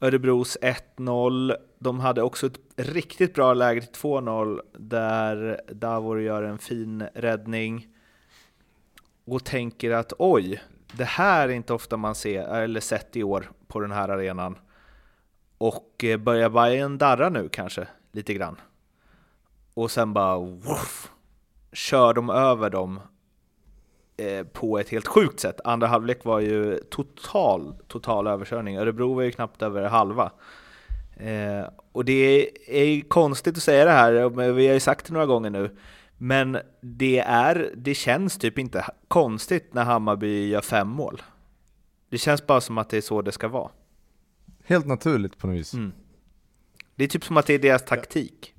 [0.00, 1.56] Örebros 1-0.
[1.78, 7.88] De hade också ett riktigt bra läge till 2-0 där Davor gör en fin räddning
[9.24, 13.50] och tänker att oj, det här är inte ofta man ser eller sett i år
[13.66, 14.58] på den här arenan.
[15.58, 18.60] Och eh, börjar Bayern darra nu kanske lite grann.
[19.74, 21.10] Och sen bara woof,
[21.72, 23.00] kör de över dem
[24.52, 25.60] på ett helt sjukt sätt.
[25.64, 28.76] Andra halvlek var ju total, total överkörning.
[28.76, 30.32] Örebro var ju knappt över halva.
[31.16, 35.12] Eh, och det är ju konstigt att säga det här, vi har ju sagt det
[35.12, 35.76] några gånger nu.
[36.18, 41.22] Men det, är, det känns typ inte konstigt när Hammarby gör fem mål.
[42.10, 43.70] Det känns bara som att det är så det ska vara.
[44.64, 45.74] Helt naturligt på något vis.
[45.74, 45.92] Mm.
[46.94, 48.54] Det är typ som att det är deras taktik.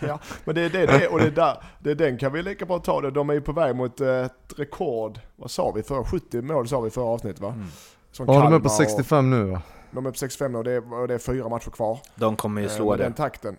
[0.08, 2.42] Ja, men det är det, det och det är, där, det är den kan vi
[2.42, 3.10] lika bra ta det.
[3.10, 6.68] De är ju på väg mot eh, ett rekord, vad sa vi för 70 mål
[6.68, 7.48] sa vi förra avsnittet va?
[7.48, 7.66] Mm.
[8.12, 9.62] Som Ja, de är Kalmar på 65 nu va?
[9.90, 11.98] Och, de är på 65 nu och det är, och det är fyra matcher kvar.
[12.14, 13.02] De kommer ju Eh, slå med det.
[13.02, 13.56] den takten.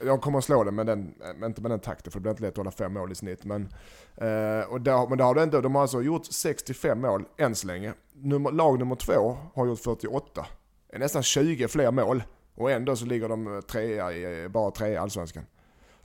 [0.00, 2.30] De kommer att slå det, men, den, men inte med den takten för det blir
[2.30, 3.44] inte lätt att hålla fem mål i snitt.
[3.44, 3.68] Men,
[4.16, 7.54] eh, och där, men det har det ändå, de har alltså gjort 65 mål än
[7.54, 7.92] så länge.
[8.14, 10.46] Nummer, lag nummer två har gjort 48.
[10.90, 12.22] Det är nästan 20 fler mål.
[12.56, 15.42] Och ändå så ligger de trea i, bara trea i Allsvenskan.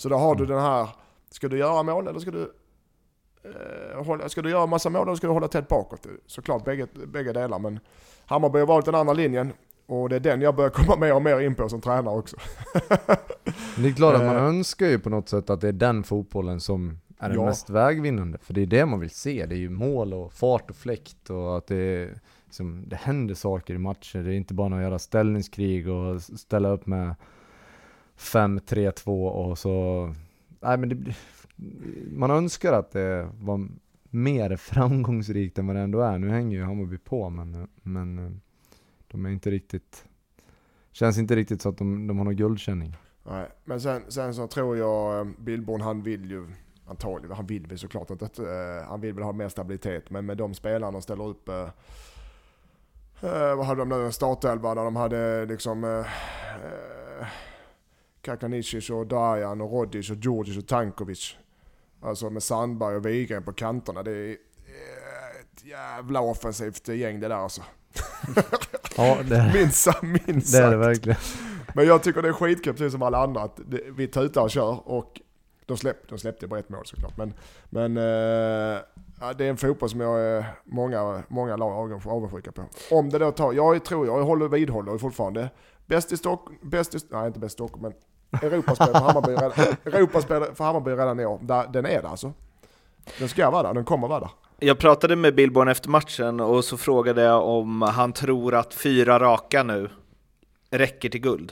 [0.03, 0.89] Så då har du den här,
[1.29, 2.53] ska du göra mål eller ska du
[3.43, 6.07] eh, hålla, ska du göra massa mål eller ska du hålla tätt bakåt?
[6.25, 7.79] Såklart bägge, bägge delar men
[8.25, 9.53] Hammarby har valt den andra linjen.
[9.85, 12.35] Och det är den jag börjar komma mer och mer in på som tränare också.
[13.77, 14.43] Det är klart att man Eh.
[14.43, 17.45] önskar ju på något sätt att det är den fotbollen som är den Ja.
[17.45, 18.37] mest vägvinnande.
[18.37, 19.45] För det är det man vill se.
[19.45, 23.35] Det är ju mål och fart och fläkt och att det, är, liksom, det händer
[23.35, 24.19] saker i matcher.
[24.19, 27.15] Det är inte bara några jävla ställningskrig och ställa upp med
[28.17, 30.15] 5-3-2 och så...
[30.59, 31.15] Nej men det,
[32.11, 33.67] man önskar att det var
[34.09, 36.17] mer framgångsrikt än vad det ändå är.
[36.17, 38.31] Nu hänger ju Hammarby på men, men eh,
[39.07, 40.05] de är inte riktigt...
[40.91, 42.95] Känns inte riktigt så att de, de har någon guldkänning.
[43.23, 46.47] Nej, men sen, sen så tror jag eh, Billborn han vill ju
[46.87, 48.45] antagligen, han vill väl såklart att, att, eh,
[48.87, 50.09] han vill väl ha mer stabilitet.
[50.09, 51.69] Men med de spelarna de ställer upp, eh,
[53.57, 56.03] vad hade de nu, en startelva där de hade liksom
[58.27, 61.35] eh, eh, Kakanicic och Dajan och Rodic och Djurdjic och Tankovic.
[62.01, 64.03] Alltså med Sandberg och Wigren på kanterna.
[64.03, 67.61] Det är eh, ett jävla offensivt gäng det där alltså.
[68.97, 71.19] Ja, det, Minst, minst det är det verkligen.
[71.75, 74.51] Men jag tycker det är skitkul precis som alla andra att det, vi tutar och
[74.51, 75.21] kör och
[75.65, 77.17] de, släpp, de släppte bara ett mål såklart.
[77.17, 77.33] Men,
[77.69, 78.81] men eh,
[79.37, 82.65] det är en fotboll som jag är många, många lag avundsjuka på.
[82.91, 85.49] Om det då tar, jag tror, jag håller vidhåller fortfarande,
[85.85, 87.93] bäst i Stockholm, bäst i, nej inte bäst i Stockholm men
[88.41, 91.39] Europaspel för Hammarby, redan- Europaspel för Hammarby redan i år.
[91.41, 92.33] Där, den är där alltså.
[93.19, 94.29] Den ska vara där, den kommer vara där.
[94.59, 99.19] Jag pratade med Billborn efter matchen och så frågade jag om han tror att fyra
[99.19, 99.89] raka nu
[100.71, 101.51] räcker till guld.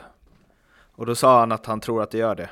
[0.96, 2.50] Och då sa han att han tror att det gör det.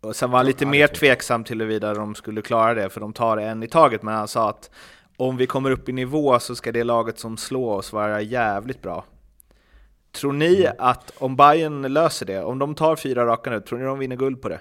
[0.00, 3.12] Och sen var han lite mer tveksam till huruvida de skulle klara det, för de
[3.12, 4.02] tar en i taget.
[4.02, 4.70] Men han sa att
[5.16, 8.82] om vi kommer upp i nivå så ska det laget som slår oss vara jävligt
[8.82, 9.04] bra.
[10.12, 10.72] Tror ni Mm.
[10.78, 14.16] att om Bayern löser det, om de tar fyra raka nu, tror ni de vinner
[14.16, 14.60] guld på det?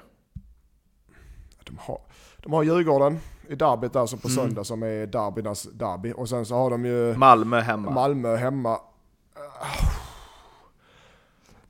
[1.64, 2.02] De har,
[2.38, 4.36] de har Djurgården i derbyt alltså på Mm.
[4.36, 6.14] söndag som är derbynas derby.
[6.18, 7.92] Och sen så har de ju Malmö hemma.
[7.92, 8.80] Malmö hemma.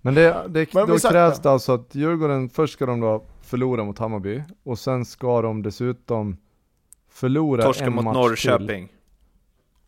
[0.02, 3.84] Men det, det, Men då krävs det alltså att Djurgården, först ska de då förlora
[3.84, 6.38] mot Hammarby och sen ska de dessutom
[7.10, 8.90] förlora Torska en mot match Norrköping.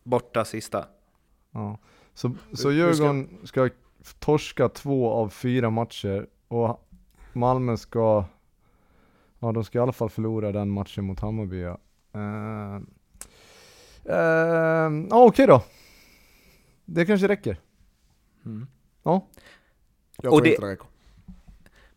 [0.02, 0.80] Borta sista.
[0.82, 0.90] Till.
[1.52, 1.78] Ja.
[2.14, 3.68] Så, så Vi- vi ska- Djurgården ska
[4.18, 6.88] torska två av fyra matcher och
[7.32, 8.24] Malmö ska,
[9.38, 11.78] ja de ska i alla fall förlora den matchen mot Hammarby ja.
[14.06, 15.62] Uh, ja okej då.
[16.84, 17.56] Det kanske räcker.
[18.44, 18.66] Mm.
[19.02, 19.26] Ja.
[20.22, 20.86] Jag Och tror det- inte det räcker.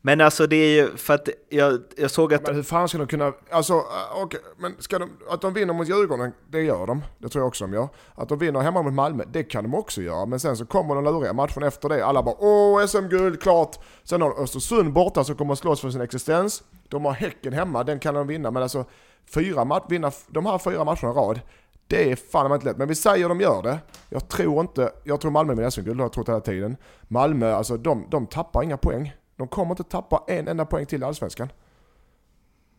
[0.08, 2.46] Men alltså det är ju för att jag, jag såg att...
[2.46, 5.74] Men hur fan ska de kunna, alltså äh, okej, men ska de, att de vinner
[5.74, 7.04] mot Djurgården, det gör de.
[7.18, 7.88] Det tror jag också de gör.
[8.16, 10.26] Att de vinner hemma mot Malmö, det kan de också göra.
[10.26, 12.06] Men sen så kommer de luriga matchen efter det.
[12.06, 13.76] Alla bara åh SM-guld, klart.
[14.04, 16.64] Sen har de Östersund borta som kommer att slåss för sin existens.
[16.90, 18.52] De har Häcken hemma, den kan de vinna.
[18.52, 18.86] Men alltså,
[19.34, 21.40] fyra match, vinna de här fyra matcherna i rad,
[21.88, 22.78] det är fan inte lätt.
[22.78, 23.80] Men vi säger de gör det.
[24.10, 26.78] Jag tror inte, jag tror Malmö vinner SM-guld, det har jag trott hela tiden.
[27.08, 29.14] Malmö, alltså de, de tappar inga poäng.
[29.38, 31.52] De kommer inte tappa en enda poäng till i Allsvenskan.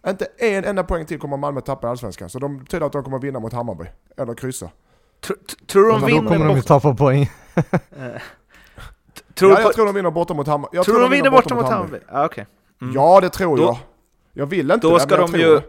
[0.07, 2.31] Inte en enda poäng till kommer Malmö tappa i Allsvenskan.
[2.31, 3.85] Så de betyder att de kommer vinna mot Hammarby.
[4.16, 4.71] Eller kryssa.
[5.21, 5.33] Tr
[5.66, 6.66] tror de Men då vinner kommer de ju bort...
[6.66, 7.31] tappa poäng.
[9.35, 10.77] Tror ja, jag tror de vinner borta mot Hammarby.
[10.77, 11.99] Jag Tror de vinner borta mot Hammarby?
[12.09, 12.47] Ja, okej.
[12.83, 12.94] Mm.
[12.94, 13.79] Ja, det tror Då- jag.
[14.33, 15.64] Jag vill inte Då det, ska men jag de tror ju det.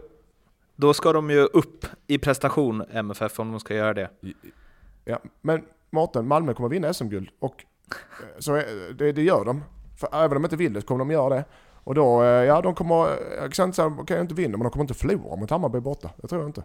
[0.76, 4.10] Då ska de ju upp i prestation, MFF, om de ska göra det.
[5.04, 7.28] Ja, men Mårten, Malmö kommer vinna SM-guld.
[7.38, 9.64] Och eh, så är, det, det gör de.
[10.00, 11.44] För även om de inte vill det så kommer de göra det.
[11.74, 12.94] Och då, eh, ja de kommer,
[13.40, 15.80] jag kan inte säga att de inte vinna, men de kommer inte förlora mot Hammarby
[15.80, 16.10] borta.
[16.16, 16.62] Det tror jag inte.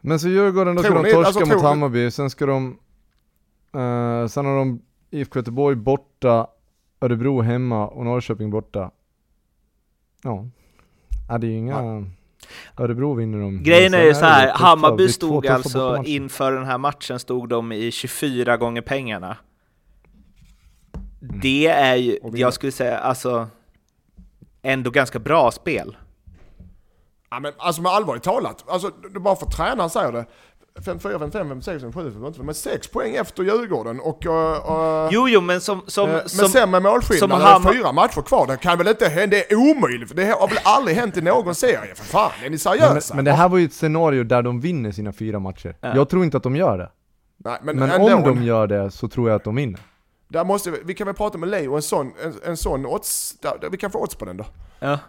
[0.00, 2.78] Men så Djurgården, då ska Tror de torska alltså, mot tror Hammarby, sen ska de...
[3.74, 6.46] eh, sen har de IFK Göteborg borta,
[7.00, 8.90] Örebro hemma och Norrköping borta.
[10.22, 10.44] Ja.
[11.28, 12.04] Ja det är ju inga...
[12.76, 13.62] Örebro vinner de.
[13.62, 17.90] Grejen är ju så här, Hammarby stod alltså inför den här matchen stod de i
[17.90, 19.36] 24 gånger pengarna.
[21.20, 23.48] Det är ju, jag skulle säga, alltså
[24.62, 25.96] ändå ganska bra spel.
[27.30, 30.26] Ja, men alltså med allvarligt talat, alltså, bara för att tränaren säger det.
[30.84, 34.00] 5, 4, 5, 5, 5, 6, 5, 7, 5, 8, men 6 poäng efter Djurgården
[34.00, 34.26] och...
[34.26, 37.46] Uh, uh, Jo, jo, men som, som, Eh, men som sen med målskillnad, som det
[37.46, 40.24] är Hammar- fyra matcher kvar, det kan väl inte hända, det är omöjligt, för det
[40.24, 43.14] har väl aldrig hänt i någon serie, för fan, är ni Men, seriösa?
[43.14, 45.76] men det här var ju ett scenario där de vinner sina fyra matcher.
[45.80, 45.92] Ja.
[45.94, 46.90] Jag tror inte att de gör det.
[47.36, 49.80] Nej, men, Men om de gör det så tror jag att de vinner.
[50.28, 53.38] Där måste vi, vi kan väl prata med Leo, en sån, en, en sån odds,
[53.40, 54.44] där, där vi kan få odds på den då.
[54.80, 54.98] ja.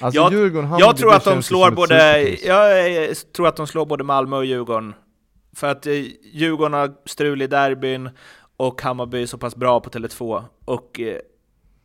[0.00, 3.66] Alltså Jag- Djurgården, Hammarby, Jag tror att de slår både, jag eh, tror att de
[3.66, 4.94] slår både Malmö och Djurgården.
[5.56, 5.92] För att eh,
[6.22, 8.10] Djurgården har strul i derbyn
[8.56, 10.44] och Hammarby är så pass bra på Tele2.
[10.64, 11.18] Och eh,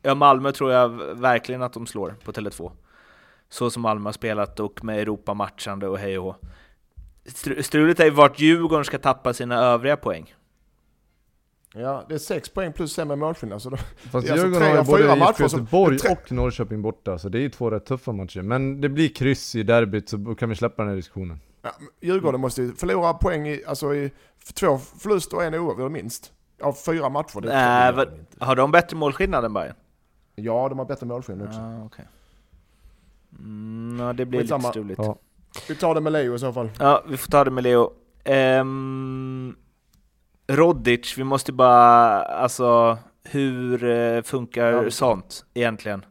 [0.02, 2.72] ja, Malmö tror jag verkligen att de slår på Tele2.
[3.50, 6.36] Så som Malmö har spelat och med Europamatchande och hej och hå.
[7.26, 10.34] Stru- Strulet är ju vart Djurgården ska tappa sina övriga poäng.
[11.74, 14.68] Ja, det är sex poäng plus sämre målskillnad, så då, Fast det är alltså Djurgården
[14.68, 17.42] har ju både fyra IFK matcher som- Göteborg tre- och Norrköping borta, så det är
[17.42, 18.42] ju två rätt tuffa matcher.
[18.42, 21.40] Men det blir kryss i derbyt, så kan vi släppa den här diskussionen.
[21.62, 21.70] ja,
[22.02, 24.12] Djurgården måste ju förlora poäng i, alltså i
[24.54, 26.32] två förluster och en oavgjord minst.
[26.62, 27.42] Av fyra matcher.
[27.42, 28.26] Det, gör vad-.
[28.40, 29.76] Har de bättre målskillnad än Bayern?
[30.36, 31.60] Ja, de har bättre målskillnad också.
[31.60, 32.06] Ah, okay.
[33.40, 35.00] mm, ja, det blir lite struligt.
[35.04, 35.18] Ja.
[35.68, 36.70] Vi tar det med Leo i så fall.
[36.80, 37.94] Ja, vi får ta det med Leo.
[38.62, 39.56] Um,
[40.50, 44.92] Rodic, vi måste bara, alltså hur eh, funkar Ja.
[44.92, 46.06] sånt egentligen?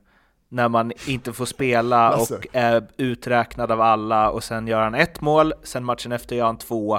[0.49, 5.21] När man inte får spela och är uträknad av alla och sen gör han ett
[5.21, 6.99] mål, sen matchen efter gör han två.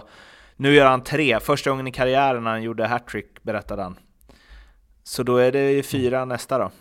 [0.56, 3.96] Nu gör han tre, första gången i karriären han gjorde hattrick berättade han.
[5.04, 6.72] Så då är det ju fyra nästa då.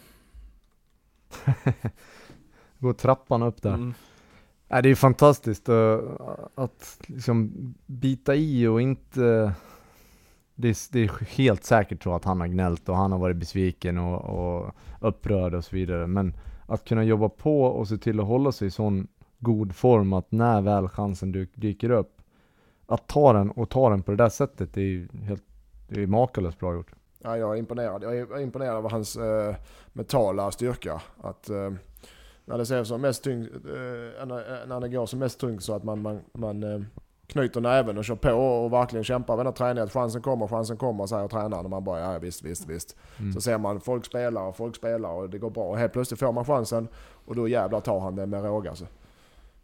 [2.79, 3.75] Går trappan upp där.
[3.75, 3.95] Mm.
[4.69, 5.99] Nej, det är fantastiskt uh,
[6.55, 7.53] att liksom
[7.87, 9.53] bita i och inte...
[10.61, 13.37] Det är, det är helt säkert så att han har gnällt och han har varit
[13.37, 16.07] besviken och, och upprörd och så vidare.
[16.07, 20.13] Men att kunna jobba på och se till att hålla sig i sån god form
[20.13, 22.21] att när väl chansen dyk, dyker upp,
[22.87, 25.45] att ta den och ta den på det där sättet, det är ju helt,
[25.89, 26.93] det är makalöst bra gjort.
[27.19, 28.03] Ja, jag är imponerad.
[28.03, 29.57] Jag är imponerad av hans eh,
[29.93, 31.03] mentala styrka.
[31.21, 31.73] Att eh,
[32.45, 35.75] när det ser som mest tyngd, eh, när, när det går som mest tungt så
[35.75, 36.81] att man, man, man eh,
[37.29, 39.85] knyter näven och kör på och verkligen kämpar varenda träning.
[39.85, 42.97] Att chansen kommer, chansen kommer säger tränaren och man bara ja visst, visst, visst.
[43.19, 43.33] Mm.
[43.33, 45.65] Så ser man folk spelar och folk spelar och det går bra.
[45.65, 46.89] Och helt plötsligt får man chansen
[47.27, 48.87] och då jävlar tar han det med råge alltså.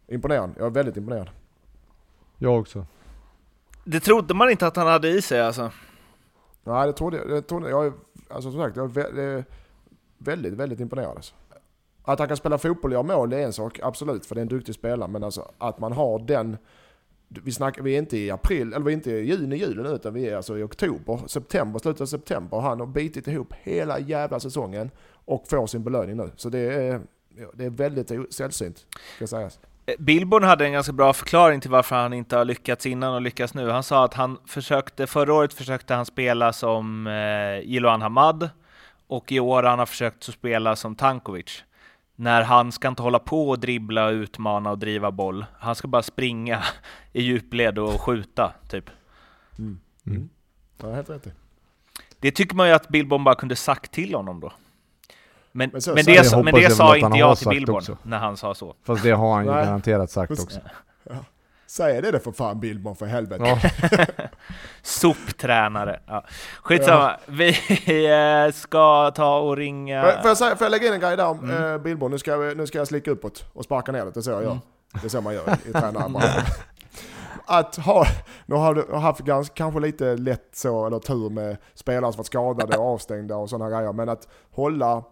[0.07, 0.55] Imponerande.
[0.59, 1.29] Jag är väldigt imponerad.
[2.37, 2.85] Jag också.
[3.83, 5.71] Det trodde man inte att han hade i sig alltså.
[6.63, 7.29] Nej, det trodde jag.
[7.29, 7.85] Det trodde jag.
[7.85, 7.93] är-
[8.29, 9.43] Alltså som sagt, jag är
[10.17, 11.15] väldigt, väldigt imponerad.
[11.15, 11.33] Alltså.
[12.03, 13.79] Att han kan spela fotboll och göra mål, det är en sak.
[13.83, 15.09] Absolut, för det är en duktig spelare.
[15.09, 16.57] Men alltså att man har den...
[17.27, 19.89] Vi, snackar, vi är inte i april, eller vi är inte i juni, juli nu,
[19.89, 22.59] utan vi är alltså i oktober, september, slutet av september.
[22.59, 24.91] Han har bitit ihop hela jävla säsongen
[25.25, 26.31] och får sin belöning nu.
[26.35, 27.01] Så det är,
[27.53, 28.85] det är väldigt sällsynt,
[29.15, 29.59] ska sägas.
[29.85, 33.21] Eh, Billborn hade en ganska bra förklaring till varför han inte har lyckats innan och
[33.21, 33.69] lyckas nu.
[33.69, 38.49] Han sa att han försökte, förra året försökte han spela som eh, Jiloan Hamad
[39.07, 41.63] och i år har han försökt att spela som Tankovic.
[42.15, 45.45] När han ska inte hålla på och dribbla, utmana och driva boll.
[45.59, 46.63] Han ska bara springa
[47.13, 48.89] i djupled och skjuta, typ.
[49.57, 50.29] Mm.
[50.81, 51.27] Ja, helt rätt.
[52.19, 54.51] Det tycker man ju att Billborn bara kunde sagt till honom då.
[55.51, 57.17] Men, Men så- men så- det, sa- men hoppas det sa att han inte har
[57.29, 58.75] jag till sagt Billborn när han sa så.
[58.83, 60.59] Fast det har han ju garanterat sagt också.
[61.75, 63.43] Säg det för fan Billborn för helvete.
[63.91, 64.27] Ja.
[64.81, 65.99] Soptränare.
[66.07, 66.23] Ja.
[66.63, 67.49] Skitsamma, vi
[68.47, 70.01] eh, ska ta och ringa...
[70.01, 71.73] Får, jag- får, jag säga, får jag lägga in en grej där om Mm.
[71.73, 72.11] eh, Billborn?
[72.11, 74.31] Nu ska, jag, nu ska jag slicka uppåt och sparka ner det, det är så
[74.31, 74.49] jag gör.
[74.51, 74.61] Mm.
[75.01, 76.43] Det är så man gör i, i tränarbranschen.
[77.45, 78.05] Att ha,
[78.45, 82.25] nu har du haft ganska, kanske lite lätt så, eller tur med spelare som varit
[82.27, 85.03] skadade och avstängda och sådana grejer, men att hålla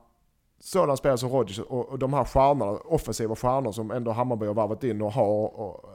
[0.59, 4.53] sådana spelare som Rodgers och, och de här stjärnorna, offensiva stjärnor som ändå Hammarby har
[4.53, 5.25] varvat in och har,
[5.59, 5.85] och,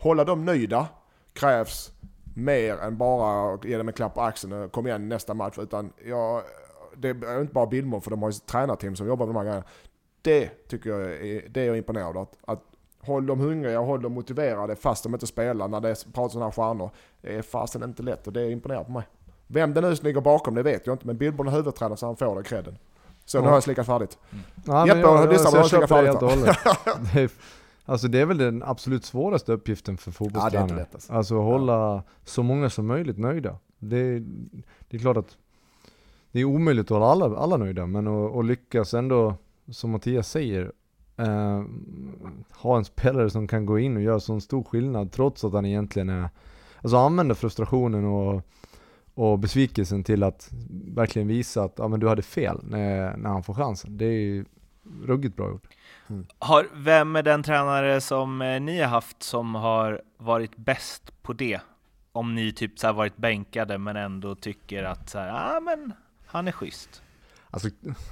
[0.00, 0.88] hålla dem nöjda
[1.32, 1.92] krävs
[2.34, 5.58] mer än bara att ge dem en klapp på axeln och kom igen nästa match.
[5.58, 6.42] Utan jag,
[6.96, 9.38] det är inte bara Billborn för de har ju ett tränarteam som jobbar med de
[9.38, 9.66] här grejerna.
[10.22, 12.22] Det tycker jag är, det är jag imponerad av.
[12.22, 12.62] Att, att
[13.00, 16.52] håll dem hungriga, håll dem motiverade fast de inte spelar när det pratar sådana här
[16.52, 16.90] stjärnor.
[17.20, 19.06] Det är fasen inte lätt och det är imponerande på mig.
[19.46, 22.06] Vem det nu som ligger bakom det vet jag inte men Billborn är huvudtränare så
[22.06, 22.78] han får den credden.
[23.24, 24.18] Så nu har jag slickat färdigt.
[24.64, 27.30] Ja, Jeppe, men jag, lyssna jag, på jag vad köper jag det och det
[27.90, 30.76] alltså det är väl den absolut svåraste uppgiften för fotbollstränare.
[30.76, 31.12] lätt, alltså.
[31.12, 33.58] alltså hålla så många som möjligt nöjda.
[33.78, 34.18] Det,
[34.88, 35.36] det är klart att
[36.32, 39.34] det är omöjligt att hålla alla, alla nöjda, men att, att lyckas ändå,
[39.70, 40.72] som Mattias säger,
[41.16, 41.64] eh,
[42.50, 45.66] ha en spelare som kan gå in och göra sån stor skillnad trots att han
[45.66, 46.28] egentligen är,
[46.82, 48.42] alltså använda frustrationen och
[49.14, 50.50] och besvikelsen till att
[50.94, 53.96] verkligen visa att ja, men du hade fel när, när han får chansen.
[53.96, 54.44] Det är
[55.02, 55.68] ruggigt bra gjort.
[56.38, 61.32] Har, vem är den tränare som eh, ni har haft som har varit bäst på
[61.32, 61.60] det?
[62.12, 65.92] Om ni typ så varit bänkade men ändå tycker att så här, ah, men
[66.26, 67.02] han är schysst.
[67.50, 67.68] Alltså,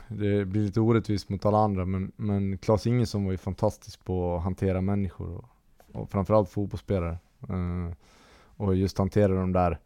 [0.08, 4.36] det blir lite orättvist mot alla andra, men, men Klas Ingesson var ju fantastisk på
[4.36, 5.50] att hantera människor och,
[5.92, 7.18] och framförallt fotbollsspelare.
[7.48, 7.94] Eh,
[8.56, 9.78] och just hantera de där,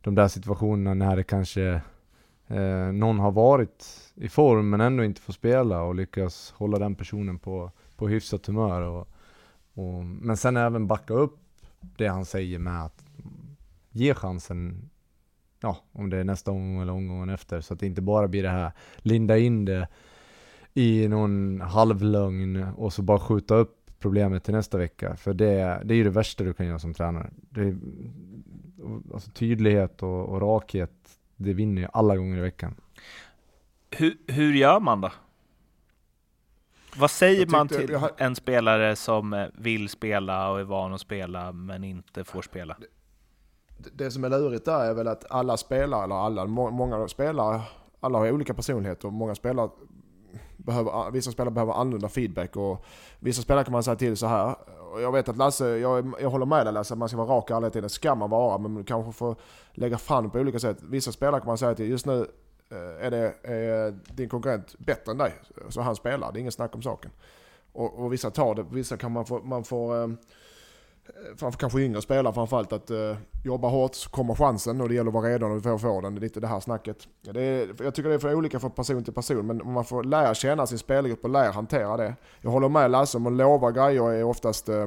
[0.00, 1.80] de där situationerna när det kanske
[2.52, 6.94] eh, någon har varit i form men ändå inte får spela och lyckas hålla den
[6.94, 8.80] personen på, på hyfsat humör.
[8.82, 9.08] Och,
[9.74, 11.38] och, men sen även backa upp
[11.80, 13.04] det han säger med att
[13.90, 14.90] ge chansen
[15.60, 17.60] ja, om det är nästa omgång eller omgången efter.
[17.60, 19.88] Så att det inte bara blir det här, linda in det
[20.74, 25.16] i någon halvlögn och så bara skjuta upp problemet till nästa vecka.
[25.16, 27.30] För det, det är ju det värsta du kan göra som tränare.
[27.50, 27.76] Det,
[29.14, 30.92] alltså tydlighet och, och rakhet,
[31.42, 32.74] det vinner ju alla gånger i veckan.
[33.90, 35.10] Hur, hur gör man då?
[36.96, 40.60] Vad säger Jag man tyckte- till jag har- en spelare som eh, vill spela och
[40.60, 42.76] är van att spela men inte får spela?
[43.92, 47.60] Det som är lurigt där är väl att alla spelare, eller alla, må- många spelare,
[48.00, 49.70] alla har olika personligheter och många spelare
[50.56, 52.84] behöver, vissa spelare behöver annorlunda feedback och
[53.20, 54.54] vissa spelare kan man säga till så här.
[55.00, 57.50] Jag vet att Lasse, jag, jag håller med dig Lasse, att man ska vara rak
[57.50, 57.90] alla tiden.
[57.90, 59.36] ska man vara, men man kanske får
[59.72, 60.82] lägga fram på olika sätt.
[60.82, 62.26] Vissa spelare kan man säga att just nu
[62.70, 65.32] eh, är, det, är din konkurrent bättre än dig,
[65.68, 66.32] så han spelar.
[66.32, 67.10] Det är ingen snack om saken.
[67.72, 70.08] Och, och vissa tar det, vissa kan man få, man får eh,
[71.08, 74.94] Eh, framför kanske yngre spelare framförallt att uh, jobba hårt så kommer chansen och det
[74.94, 76.14] gäller att vara redo när du får får den.
[76.14, 77.08] Det är lite det här snacket.
[77.20, 80.04] Det är, jag tycker det är för olika från person till person men man får
[80.04, 82.14] lära känna sin spelgrupp och lära hantera det.
[82.40, 84.86] Jag håller med Lasse om att lova grejer är oftast uh,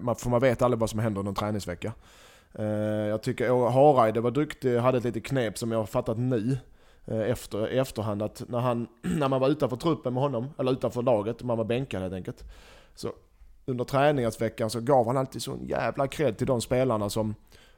[0.00, 1.92] man, för man vet aldrig vad som händer under en träningsvecka.
[2.58, 2.64] Uh,
[3.08, 6.58] jag tycker Hareide var duktig, hade ett litet knep som jag har fattat nu
[7.06, 11.02] efter, i efterhand att när, han, när man var utanför truppen med honom, eller utanför
[11.02, 12.44] laget, man var bänkad helt enkelt.
[12.94, 13.12] Så
[13.66, 17.34] under träningsveckan så gav han alltid sån jävla cred till de spelarna som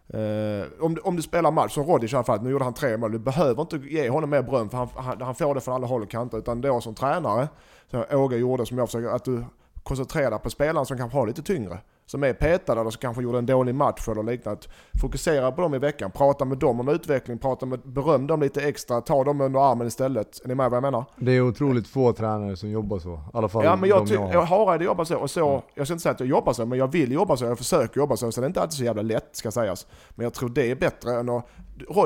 [0.08, 2.74] eh, om, du- om du spelar match, som Rodic i alla fall, nu gjorde han
[2.74, 5.60] tre mål, du behöver inte ge honom mer beröm för han, han, han får det
[5.60, 6.38] från alla håll och kanter.
[6.38, 7.48] Utan då som tränare,
[7.90, 9.44] som Åge gjorde, som jag försöker, att du
[9.82, 11.78] koncentrerar dig på spelarna som kanske har lite tyngre.
[12.08, 14.60] Som är petade eller som kanske gjorde en dålig match eller liknande.
[15.00, 18.62] Fokusera på dem i veckan, prata med dem om utveckling, prata med, beröm dem lite
[18.62, 20.44] extra, ta dem under armen istället.
[20.44, 21.04] Är ni med vad jag menar?
[21.16, 23.12] Det är otroligt få tränare som jobbar så.
[23.12, 24.66] I alla fall Ja men jag, jag jag har.
[24.66, 25.62] har det jobbar så och så.
[25.74, 27.44] Jag ska inte säga att jag jobbar så, men jag vill jobba så.
[27.44, 28.32] Jag försöker jobba så.
[28.32, 29.86] Så det är inte alltid så jävla lätt ska sägas.
[30.10, 31.46] Men jag tror det är bättre än att...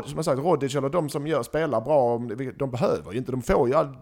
[0.04, 2.18] Som jag sagt, Rodic eller de som gör, spelar bra,
[2.56, 3.32] de behöver ju inte.
[3.32, 3.96] De får ju all,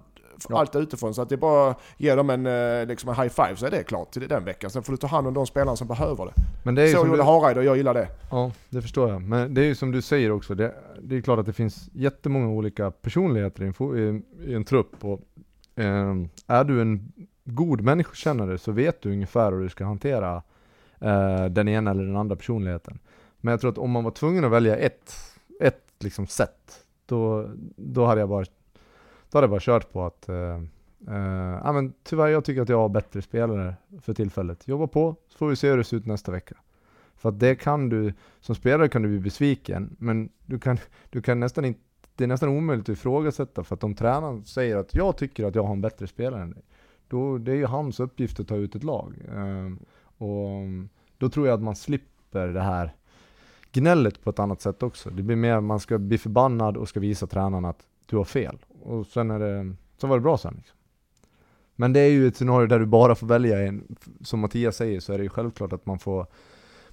[0.48, 0.58] Ja.
[0.58, 1.14] allt utifrån.
[1.14, 3.70] Så att det är bara ge dem en, eh, liksom en high five så är
[3.70, 4.70] det klart till den veckan.
[4.70, 6.32] Sen får du ta hand om de spelarna som behöver det.
[6.64, 8.08] Men det är Så gjorde du, Hareide och jag gillar det.
[8.30, 9.22] Ja, det förstår jag.
[9.22, 11.88] Men det är ju som du säger också, det, det är klart att det finns
[11.92, 15.04] jättemånga olika personligheter i en, i, i en trupp.
[15.04, 15.20] Och,
[15.76, 17.12] ehm, är du en
[17.44, 20.42] god människokännare så vet du ungefär hur du ska hantera
[21.00, 22.98] eh, den ena eller den andra personligheten.
[23.40, 25.14] Men jag tror att om man var tvungen att välja ett,
[25.60, 28.44] ett liksom sätt, då, då hade jag bara
[29.30, 30.56] då hade jag bara kört på att eh,
[31.08, 34.68] eh, ja, men tyvärr, jag tycker att jag har bättre spelare för tillfället.
[34.68, 36.56] Jobba på, så får vi se hur det ser ut nästa vecka.
[37.16, 40.78] För att det kan du, som spelare kan du bli besviken, men du kan,
[41.10, 41.80] du kan nästan inte
[42.18, 45.54] det är nästan omöjligt att ifrågasätta för att om tränaren säger att jag tycker att
[45.54, 46.62] jag har en bättre spelare än dig,
[47.08, 49.14] då det är ju hans uppgift att ta ut ett lag.
[49.34, 49.78] Ehm,
[50.18, 50.60] och
[51.18, 52.94] då tror jag att man slipper det här
[53.72, 55.10] gnället på ett annat sätt också.
[55.10, 58.58] Det blir mer, man ska bli förbannad och ska visa tränaren att du har fel.
[58.82, 60.76] Och sen är det, så var det bra sen liksom.
[61.76, 65.00] Men det är ju ett scenario där du bara får välja en, som Mattias säger
[65.00, 66.26] så är det ju självklart att man får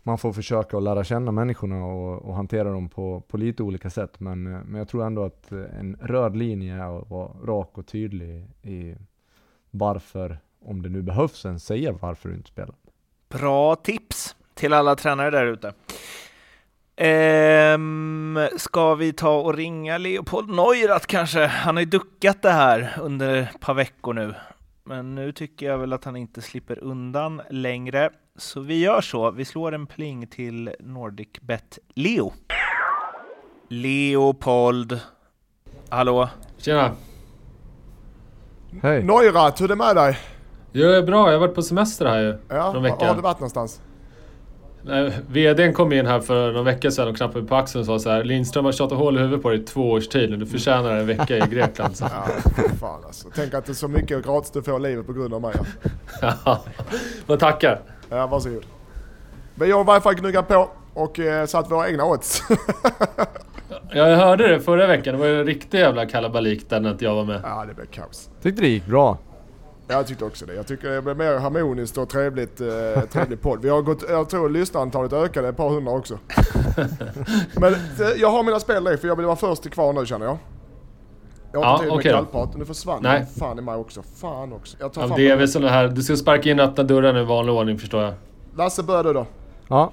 [0.08, 3.90] man får försöka att lära känna människorna och, och hantera dem på, på, lite olika
[3.90, 4.20] sätt.
[4.20, 8.48] Men, men jag tror ändå att en röd linje är att vara rak och tydlig
[8.64, 8.96] i
[9.72, 12.76] varför, om det nu behövs, en säga varför du inte spelar.
[13.30, 15.74] Bra tips till alla tränare där ute.
[16.98, 21.46] Ehm, ska vi ta och ringa Leopold Neurath kanske?
[21.46, 24.34] Han har ju duckat det här under ett par veckor nu.
[24.84, 28.10] Men nu tycker jag väl att han inte slipper undan längre.
[28.38, 29.32] Så vi gör så.
[29.32, 32.34] Vi slår en pling till NordicBet Leo.
[33.70, 35.00] Leopold.
[35.90, 36.30] Hallå?
[36.58, 36.92] Tjena!
[38.84, 39.04] Hej!
[39.04, 40.18] Neurath, hur är det med dig?
[40.72, 41.26] Jo, det är bra.
[41.28, 42.38] Jag har varit på semester här ju.
[42.48, 43.82] Ja, var har du varit någonstans?
[45.28, 48.10] VDn kom in här för någon vecka sedan och knappade på axeln och sa så
[48.10, 50.38] här Lindström har tjatat hål i huvudet på dig i två års tid nu.
[50.38, 51.96] Du förtjänar en vecka i Grekland.
[51.98, 52.06] Så.
[52.58, 53.28] Ja, fan alltså.
[53.36, 55.54] Tänk att det är så mycket gratis du får i livet på grund av mig.
[56.22, 56.64] Ja,
[57.28, 57.82] Man tackar.
[58.10, 58.66] Ja, varsågod.
[59.56, 62.42] Men jag har i varje fall gnuggat på och eh, satt våra egna odds.
[63.92, 65.14] Ja, jag hörde det förra veckan.
[65.14, 67.42] Det var ju en riktig jävla kalabalik där när inte jag var med.
[67.44, 68.30] ja, det blev kaos.
[68.42, 69.18] Tyckte det gick bra.
[69.88, 70.54] Jag tyckte också det.
[70.56, 73.62] Jag tycker det blev mer harmoniskt och trevligt, eh, trevlig podd.
[73.62, 76.20] Vi har gått, jag tror lyssnarantalet ökade ett par hundra också.
[77.60, 77.80] Men eh,
[78.18, 80.38] jag har mina spel där för jag vill vara först till kvar nu känner jag.
[81.52, 82.18] Jag har Ja, inte tid med okej då.
[82.18, 82.58] kallprat.
[82.58, 83.26] Nu försvann Nej.
[83.40, 84.04] fan i mig också.
[84.16, 84.78] Fan också.
[84.80, 85.88] Jag tar Ja, det är väl sådana här...
[85.88, 88.14] Du ska sparka in öppna dörrar i vanlig ordning förstår jag.
[88.56, 89.26] Lasse börjar du då.
[89.68, 89.92] Ja.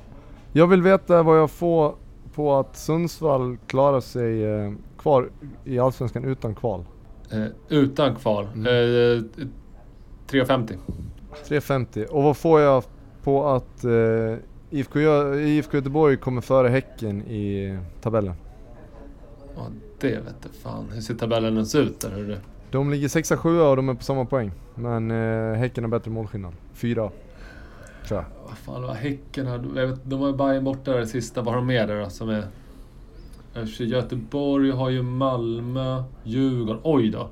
[0.52, 1.94] Jag vill veta vad jag får
[2.34, 5.28] på att Sundsvall klarar sig eh, kvar
[5.64, 6.84] i Allsvenskan utan kval.
[7.30, 8.46] Eh, utan kval.
[8.54, 8.66] Mm.
[8.66, 9.22] Eh,
[10.32, 10.76] 3,50.
[11.48, 12.04] 3,50.
[12.04, 12.84] Och vad får jag
[13.22, 14.36] på att eh,
[14.70, 15.00] IFK,
[15.38, 18.34] IFK Göteborg kommer före Häcken i tabellen?
[19.56, 19.66] Ja,
[20.00, 20.86] det vet du fan.
[20.92, 22.36] Hur ser tabellen ens ut där hörru?
[22.70, 24.52] De ligger 6-7 och de är på samma poäng.
[24.74, 26.52] Men eh, Häcken har bättre målskillnad.
[26.74, 27.10] Fyra.
[28.08, 28.24] Tror jag.
[28.48, 29.46] Vad fan var Häcken?
[29.46, 31.42] Jag vet, de har ju Bajen borta där det sista.
[31.42, 32.44] Vad har de med där då som är...
[33.78, 36.80] Göteborg har ju Malmö, Djurgården.
[36.84, 37.28] Oj då!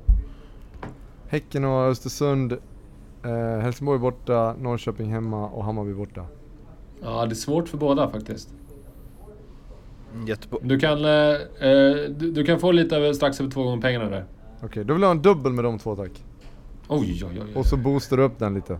[1.28, 2.56] Häcken och Östersund.
[3.24, 6.26] Eh, Helsingborg borta, Norrköping hemma och Hammarby borta.
[7.02, 8.54] Ja, det är svårt för båda faktiskt.
[10.26, 10.68] Göteborg.
[10.68, 14.10] Du kan, eh, eh, du, du kan få lite över, strax över två gånger pengarna
[14.10, 14.24] där.
[14.62, 16.24] Okej, då vill jag ha en dubbel med de två tack.
[16.88, 17.42] Oj, oj, oj.
[17.46, 17.54] oj.
[17.54, 18.78] Och så boostar du upp den lite.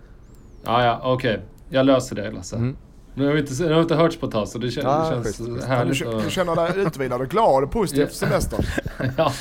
[0.64, 1.40] Ja, ja, okej.
[1.68, 2.56] Jag löser det Lasse.
[2.56, 2.76] Mm.
[3.20, 4.98] Nu har vi inte, nu har inte hörts på ett tag så det, kän, Ja,
[4.98, 5.60] det känns schysst, schysst.
[5.60, 6.24] Du, härligt k- att...
[6.24, 8.64] du känner dig utvilad och glad och positiv efter semestern.
[9.16, 9.32] ja.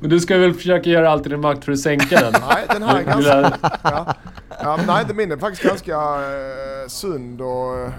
[0.00, 2.32] Men du ska väl försöka göra allt i din makt för att sänka den?
[2.48, 3.56] Nej, den här är Du ganska...
[3.82, 4.14] Ja.
[4.62, 7.78] Ja, men nej, min är faktiskt ganska eh, sund och...
[7.78, 7.90] eh,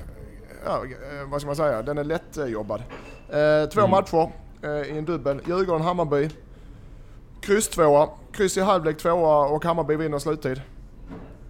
[0.66, 1.82] Ja, eh, vad ska man säga?
[1.82, 2.80] Den är lättjobbad.
[3.30, 3.91] Eh, två Mm.
[3.91, 5.39] matcher eh, i en dubbel.
[5.45, 6.30] Djurgården-Hammarby.
[7.41, 8.09] Kryss tvåa.
[8.34, 10.61] Kryss i halvlek tvåa och Hammarby vinner sluttid.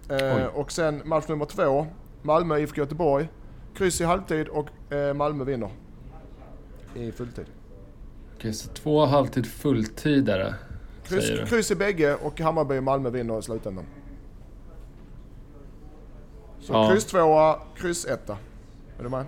[0.08, 1.86] Eh, och sen match nummer två.
[2.24, 3.28] Malmö IFK Göteborg.
[3.74, 5.70] Kryss i halvtid och eh, Malmö vinner.
[6.94, 7.46] I fulltid.
[8.36, 10.54] Okej, så två halvtid fulltidare.
[11.04, 13.84] Kryss, kryss i bägge och Hammarby och Malmö vinner i slutändan.
[16.60, 16.90] Så Ja.
[16.90, 18.36] kryss tvåa, kryss etta.
[18.98, 19.24] Är du med?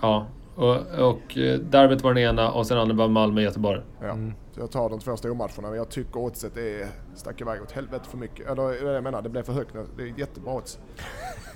[0.00, 0.26] Ja.
[0.54, 3.80] Och, och eh, derbyt var den ena och sen andra var Malmö-Göteborg.
[4.00, 4.06] Ja.
[4.10, 4.32] Mm.
[4.56, 8.18] Jag tar de två stormatcherna men jag tycker oddset är stack iväg åt helvete för
[8.18, 8.46] mycket.
[8.50, 9.74] Eller det jag menar, det blev för högt.
[9.96, 10.78] Det är jättebra odds.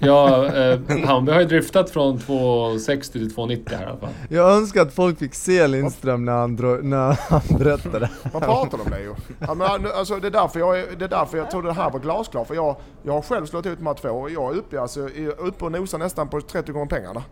[0.01, 4.09] Ja, eh, Hammarby har ju driftat från 2,60 till 2,90 här i alla fall.
[4.29, 8.11] Jag önskar att folk fick se Lindström när han, dro- när han berättade.
[8.33, 9.17] Vad pratar du om Leo?
[9.39, 11.91] Ja, men, nu- alltså, det, är därför jag, det är därför jag trodde det här
[11.91, 12.47] var glasklart.
[12.47, 15.01] För jag, jag har själv slått ut de här två och jag är uppe, alltså,
[15.01, 17.23] är uppe och nosar nästan på 30 gånger pengarna.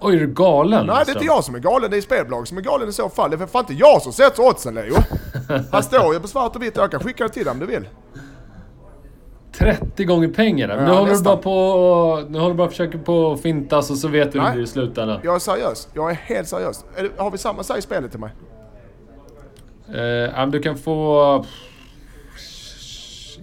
[0.00, 0.86] Oj, är du galen?
[0.86, 2.92] Nej det är inte jag som är galen, det är spelbolag som är galen i
[2.92, 3.30] så fall.
[3.30, 4.94] Det är för fan inte jag som sätter oddsen Leo.
[5.72, 7.66] Han står ju på svart och vitt, jag kan skicka det till dig om du
[7.66, 7.88] vill.
[9.52, 10.74] 30 gånger pengarna.
[10.74, 11.24] Ja, nu håller du nästan.
[11.24, 14.46] bara på Nu håller du bara försöker på att fintas och så vet du hur
[14.46, 15.20] det blir i slutändan.
[15.24, 16.84] Jag är seriös, jag är helt seriös.
[17.16, 18.30] Har vi samma, säg spelet till mig.
[20.32, 21.44] Men du kan få...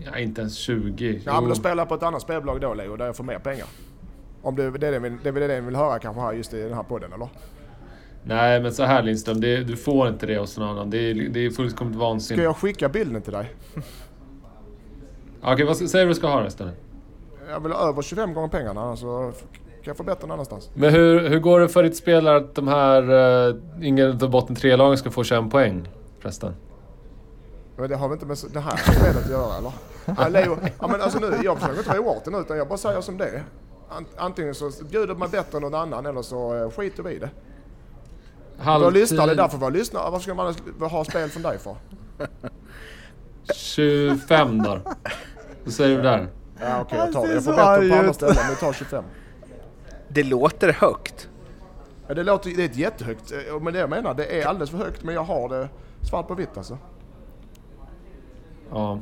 [0.05, 1.21] Ja, inte ens 20.
[1.25, 3.39] Ja men då spelar jag på ett annat spelbolag då Leo, där jag får mer
[3.39, 3.65] pengar.
[4.45, 6.53] Om det, det, är det, vi- det är det ni vill höra kanske här just
[6.53, 7.27] i den här podden eller?
[8.23, 9.41] Nej, men så här Lindström.
[9.41, 10.89] Det, du får inte det hos någon annan.
[10.89, 12.43] Det är, det är fullkomligt Ska vansinnigt.
[12.43, 13.55] jag skicka bilden till dig?
[15.41, 16.69] Okej, vad ska- säg vad du ska ha resten.
[17.49, 19.31] Jag vill ha över 25 gånger pengarna annars så
[19.67, 20.69] kan jag få bättre någon annanstans.
[20.73, 23.11] Men hur, hur går det för ditt spel att de här...
[23.49, 25.89] Uh, ingen av botten tre lagen ska få 21 poäng?
[26.19, 26.53] förresten.
[27.77, 29.71] Men det har väl inte med det här spelet att göra eller?
[30.17, 32.77] Ja, Leo, ja, men alltså nu, jag försöker inte vara åt nu utan jag bara
[32.77, 33.43] säger som det är.
[34.17, 37.29] Antingen så bjuder man bättre än någon annan eller så eh, skiter vi i det.
[38.65, 40.55] Våra lyssnare, det är därför våra lyssnare, varför ska man
[40.91, 41.75] ha spel från dig för?
[43.53, 44.79] 25 då.
[45.63, 46.27] Vad säger du där?
[46.59, 47.33] Ja okej jag tar det.
[47.33, 49.03] Jag får bättre på andra ställen men vi tar 25.
[50.07, 51.29] Det låter högt.
[52.07, 54.69] Ja, det låter det är ett jättehögt, eh, men det jag menar det är alldeles
[54.69, 55.69] för högt men jag har det
[56.09, 56.77] svart på vitt alltså.
[58.71, 58.99] Ja,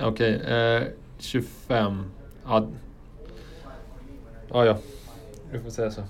[0.00, 0.34] okej.
[0.40, 0.82] Eh,
[1.18, 2.04] 25.
[2.44, 2.66] Ja.
[4.52, 4.76] Ja, ja.
[5.52, 6.00] Du får säga så.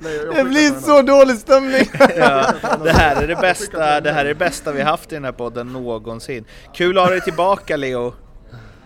[0.00, 1.90] Leo, jag Det blir så dålig stämning!
[2.16, 2.52] Ja,
[2.84, 5.32] det här är det bästa, det här är det bästa vi haft i den här
[5.32, 6.44] podden någonsin.
[6.72, 8.12] Kul att ha dig tillbaka Leo.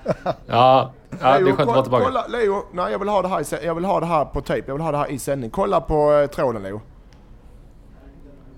[0.25, 2.05] Ja, ja det är Leo, skönt att vara tillbaka.
[2.05, 4.41] Kolla, Leo, nej jag vill ha det här i, jag vill ha det här på
[4.41, 5.51] tape, jag vill ha det här i sändning.
[5.51, 6.81] Kolla på eh, tråden Leo.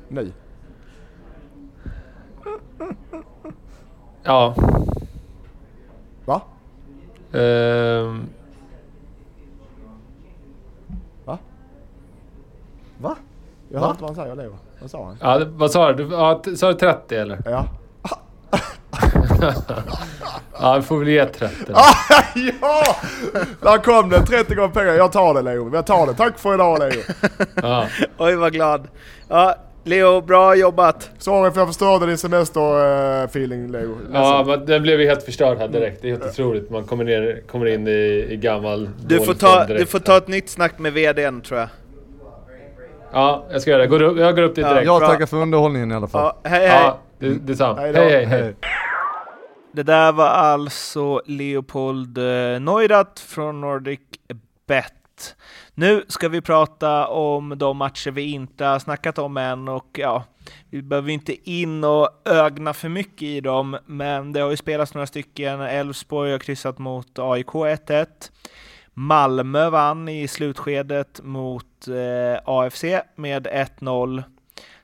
[0.08, 0.32] Nu.
[4.22, 4.54] Ja.
[6.24, 6.40] Va?
[7.32, 8.26] Ehm,
[13.02, 13.16] Va?
[13.68, 13.86] Jag Va?
[13.86, 14.56] hör inte vad han säger Leo.
[14.80, 15.16] Vad sa han?
[15.20, 16.08] ja, det- vad sa du?
[16.12, 17.38] ja, sa du 30 eller?
[17.44, 17.66] Ja.
[20.60, 21.72] Ja, vi får väl ge 30 då.
[22.60, 22.96] ja!
[23.60, 24.92] Där kom den, 30 gånger pengar.
[24.92, 26.14] Jag tar det Leo, jag tar det.
[26.14, 27.02] Tack för idag Leo.
[27.62, 27.86] Ja.
[28.18, 28.88] Oj vad glad.
[29.28, 31.10] Ja, Leo, bra jobbat.
[31.18, 33.96] Sorry för att jag förstörde din semester-feeling Leo.
[34.12, 36.02] Ja, men den blev ju helt förstörd här direkt.
[36.02, 36.70] Det är helt otroligt.
[36.70, 39.80] Man kommer, ner, kommer in i, i gammal Du får, ta, direkt.
[39.80, 41.68] du får ta ett nytt snack med VDn tror jag.
[43.12, 43.88] Ja, jag ska göra det.
[43.88, 44.86] Går upp, jag går upp dit Ja, direkt.
[44.86, 45.08] Jag Bra.
[45.08, 46.34] tackar för underhållningen i alla fall.
[46.42, 46.80] Ja, hej hej.
[46.84, 47.80] Ja, det, detsamma.
[47.80, 48.54] Hej hej, hej.
[49.72, 52.24] Det där var alltså Leopold eh,
[52.60, 54.00] Neurath från Nordic
[54.66, 55.36] Bet.
[55.74, 60.24] Nu ska vi prata om de matcher vi inte har snackat om än och ja,
[60.70, 64.94] vi behöver inte in och ögna för mycket i dem, men det har ju spelats
[64.94, 65.60] några stycken.
[65.60, 68.06] Elfsborg har kryssat mot AIK 1-1.
[68.94, 72.84] Malmö vann i slutskedet mot eh, AFC
[73.14, 74.22] med 1-0.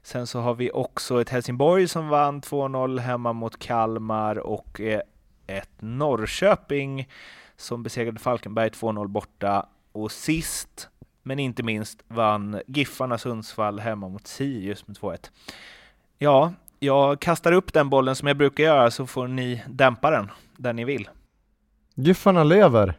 [0.02, 5.00] Sen så har vi också ett Helsingborg som vann 2-0 hemma mot Kalmar och eh,
[5.46, 7.08] ett Norrköping
[7.56, 9.66] som besegrade Falkenberg 2-0 borta.
[9.92, 10.88] Och sist,
[11.22, 15.30] men inte minst, vann Giffarna Sundsvall hemma mot Sirius med 2-1.
[16.18, 20.30] Ja, jag kastar upp den bollen som jag brukar göra så får ni dämpa den
[20.56, 21.08] där ni vill.
[21.94, 22.94] Giffarna lever.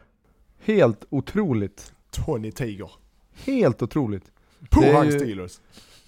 [0.64, 1.92] Helt otroligt.
[2.10, 2.90] Tony Tiger.
[3.44, 4.24] Helt otroligt.
[4.70, 5.60] På Det är Hang ju- Steelers.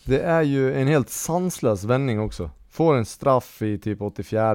[0.05, 2.51] Det är ju en helt sanslös vändning också.
[2.71, 4.51] Får en straff i typ 84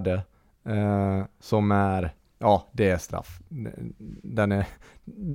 [0.66, 3.40] eh, som är, ja det är straff.
[4.24, 4.66] Den är,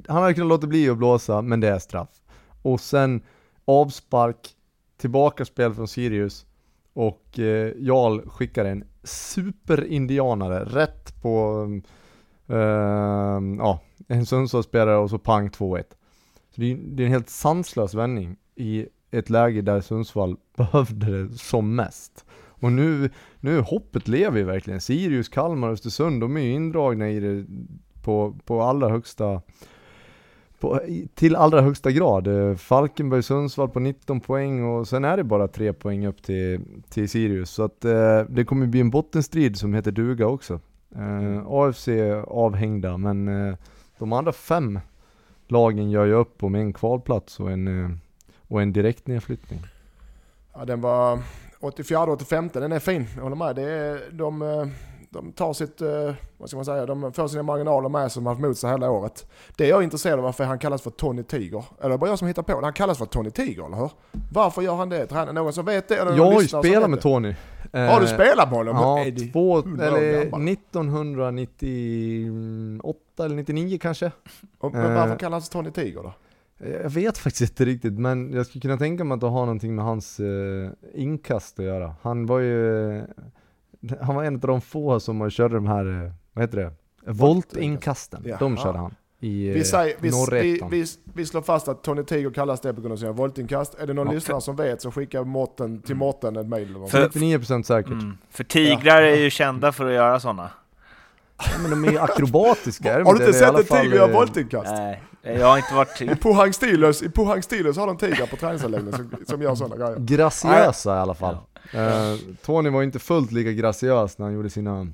[0.09, 2.09] han hade kunnat låta bli att blåsa, men det är straff.
[2.63, 3.23] Och sen
[3.65, 4.51] avspark,
[4.97, 6.47] tillbaka spel från Sirius
[6.93, 11.67] och eh, Jarl skickar en superindianare rätt på
[12.53, 15.83] Ehm, ja, en Sundsvallsspelare och så pang 2-1.
[16.55, 21.23] Så det är, det är en helt sanslös vändning i ett läge där Sundsvall behövde
[21.23, 22.25] det som mest.
[22.35, 24.81] Och nu, nu hoppet lever ju verkligen.
[24.81, 27.47] Sirius, Kalmar Östersund, de är ju indragna i det
[28.03, 29.43] på, på allra högsta
[30.61, 30.81] på,
[31.15, 32.27] till allra högsta grad.
[32.27, 36.61] Eh, Falkenberg, Sundsvall på 19 poäng och sen är det bara 3 poäng upp till,
[36.89, 37.51] till Sirius.
[37.51, 40.61] Så att eh, det kommer bli en bottenstrid som heter duga också.
[40.97, 43.57] Eh, AFC är avhängda men eh,
[43.99, 44.81] de andra fem
[45.49, 47.91] lagen gör ju upp om en kvalplats och en, eh,
[48.49, 49.61] och en direkt nedflyttning.
[50.55, 51.19] Ja, den var
[51.61, 53.07] 84-85, den är fin.
[53.17, 53.57] Jag håller med.
[53.57, 54.67] Det är, de, eh,
[55.11, 58.33] de tar sitt, eh, vad ska man säga, de får sina marginaler med som har
[58.33, 59.27] haft mot sig hela året.
[59.57, 61.65] Det är jag intresserad av varför han kallas för Tony Tiger.
[61.81, 62.67] Eller det är bara jag som hittar på det.
[62.67, 63.91] Han kallas för Tony Tiger, eller hur?
[64.33, 65.13] Varför gör han det?
[65.13, 65.97] Är det någon som vet det?
[65.97, 67.01] Eller Jag har ju spelat med?
[67.01, 67.35] Tony.
[67.73, 68.77] Har du Eh, spelat honom?
[68.77, 70.49] Ja, två, 100 år eller gammal?
[70.49, 74.13] 1998 eller 99 kanske.
[74.59, 76.15] Och, men varför eh, kallas Tony Tiger då?
[76.83, 79.75] Jag vet faktiskt inte riktigt, men jag skulle kunna tänka mig att det har någonting
[79.75, 81.95] med hans eh, inkast att göra.
[82.03, 83.03] Han var ju,
[84.01, 86.73] han var en av de få som körde de här, eh, vad heter det?
[87.13, 88.23] Voltinkasten.
[88.27, 88.37] Ja.
[88.39, 88.95] De körde han
[89.25, 90.11] i Vi, eh, säger, vi,
[90.41, 93.75] vi, vi, vi slår fast att Tony Tiger kallas det på grund av sina voltinkast.
[93.75, 94.13] Är det någon Ja.
[94.13, 96.91] lyssnare som vet så skicka Mårten, till Mårten ett något.
[96.91, 97.93] För- 99% säkert.
[97.93, 98.19] Mm.
[98.31, 100.51] För tigrar är ju kända för att göra sådana.
[101.39, 103.05] Ja, men de är ju akrobatiska.
[103.05, 104.71] Har du inte sett en tiger göra eh, voltinkast?
[104.73, 106.01] Nej, jag har inte varit...
[106.03, 109.77] I Pohang Steelers, i Pohang Steelers har de tigrar på träningsanläggningen som, som gör sådana
[109.77, 109.97] grejer.
[109.99, 111.37] Graciösa i alla fall.
[111.73, 111.81] Eh,
[112.45, 114.87] Tony var inte fullt lika graciös när han gjorde sina,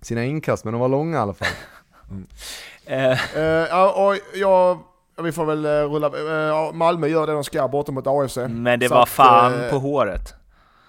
[0.00, 1.48] sina inkast, men de var långa i alla fall.
[2.86, 4.78] Eh, Eh, ja, och jag,
[5.16, 8.36] ja, vi får väl eh, rulla, eh, Malmö gör det de ska borta mot AFC.
[8.36, 10.34] men det var att, fan eh, på håret.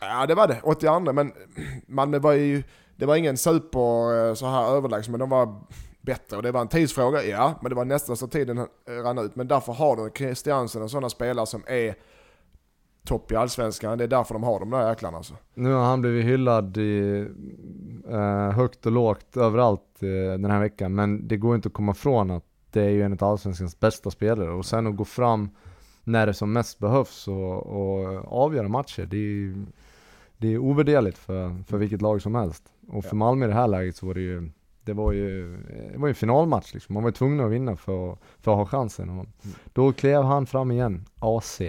[0.02, 1.32] Ja det var det, 82 men
[1.88, 2.64] Malmö var ju,
[2.96, 5.62] det var ingen super så här överlägsen men de var
[6.02, 8.68] bättre och det var en tidsfråga, ja men det var nästan så tiden
[9.04, 9.36] rann ut.
[9.36, 11.96] Men därför har du Christiansen och sådana spelare som är
[13.06, 15.34] topp i Allsvenskan, det är därför de har de där jäklarna alltså.
[15.54, 17.28] Nu har han blivit hyllad i,
[18.10, 21.92] eh, högt och lågt överallt eh, den här veckan, men det går inte att komma
[21.92, 25.50] ifrån att det är ju en av Allsvenskans bästa spelare och sen att gå fram
[26.04, 29.66] när det som mest behövs och, och avgöra matcher, det är,
[30.38, 32.64] det är ovärderligt för, för vilket lag som helst.
[32.88, 33.18] Och för Ja.
[33.18, 34.50] Malmö i det här läget så var det ju,
[34.84, 35.58] det var ju,
[35.92, 36.94] det var ju en finalmatch liksom.
[36.94, 39.20] Man var ju tvungen att vinna för, för att ha chansen.
[39.20, 39.26] Och
[39.74, 41.62] då klev han fram igen, AC.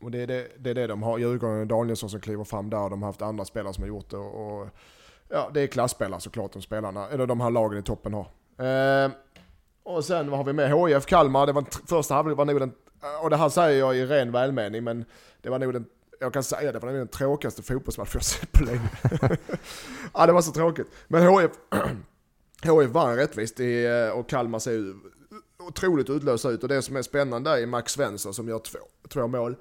[0.00, 2.70] Och det är det, det är det de har, Djurgården och Danielsson som kliver fram
[2.70, 4.16] där och de har haft andra spelare som har gjort det.
[4.16, 4.68] Och,
[5.28, 8.26] ja, det är klasspelare såklart de spelarna, eller de här lagen i toppen har.
[9.04, 9.10] Eh,
[9.82, 10.70] och sen vad har vi med?
[10.70, 12.72] HIF Kalmar, det var en första halvlek var nog den,
[13.02, 15.04] eh, och det här säger jag i ren välmening, men
[15.42, 15.86] det var nog den,
[16.20, 18.90] jag kan säga det var nog den tråkigaste fotbollsmatch jag sett på länge.
[20.14, 20.86] ja det var så tråkigt.
[21.08, 21.50] Men HIF,
[22.62, 24.94] HIF vann rättvist i, eh, och Kalmar ser ju
[25.68, 28.78] otroligt utlösa ut och det som är spännande är Max Svensson som gör två,
[29.08, 29.56] två mål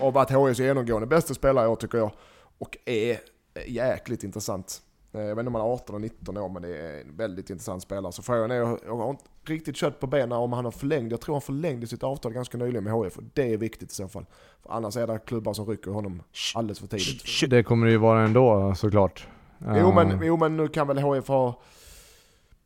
[0.00, 2.10] och varit HIFs genomgående bästa spelare i år tycker jag.
[2.58, 3.18] Och är
[3.66, 4.82] jäkligt intressant.
[5.12, 7.16] Eh, Jag vet inte om han är 18 och 19 år men det är en
[7.16, 8.12] väldigt intressant spelare.
[8.12, 11.10] Så frågan är, jag har inte riktigt kött på benen om han har förlängt.
[11.10, 13.94] Jag tror han förlängde sitt avtal ganska nyligen med HIF och det är viktigt i
[13.94, 14.26] så fall.
[14.62, 16.22] För annars är det klubbar som rycker honom
[16.54, 17.50] alldeles för tidigt.
[17.50, 19.26] Det kommer det ju vara ändå såklart.
[19.58, 21.60] Jo Eh, men, jo men nu kan väl HIF ha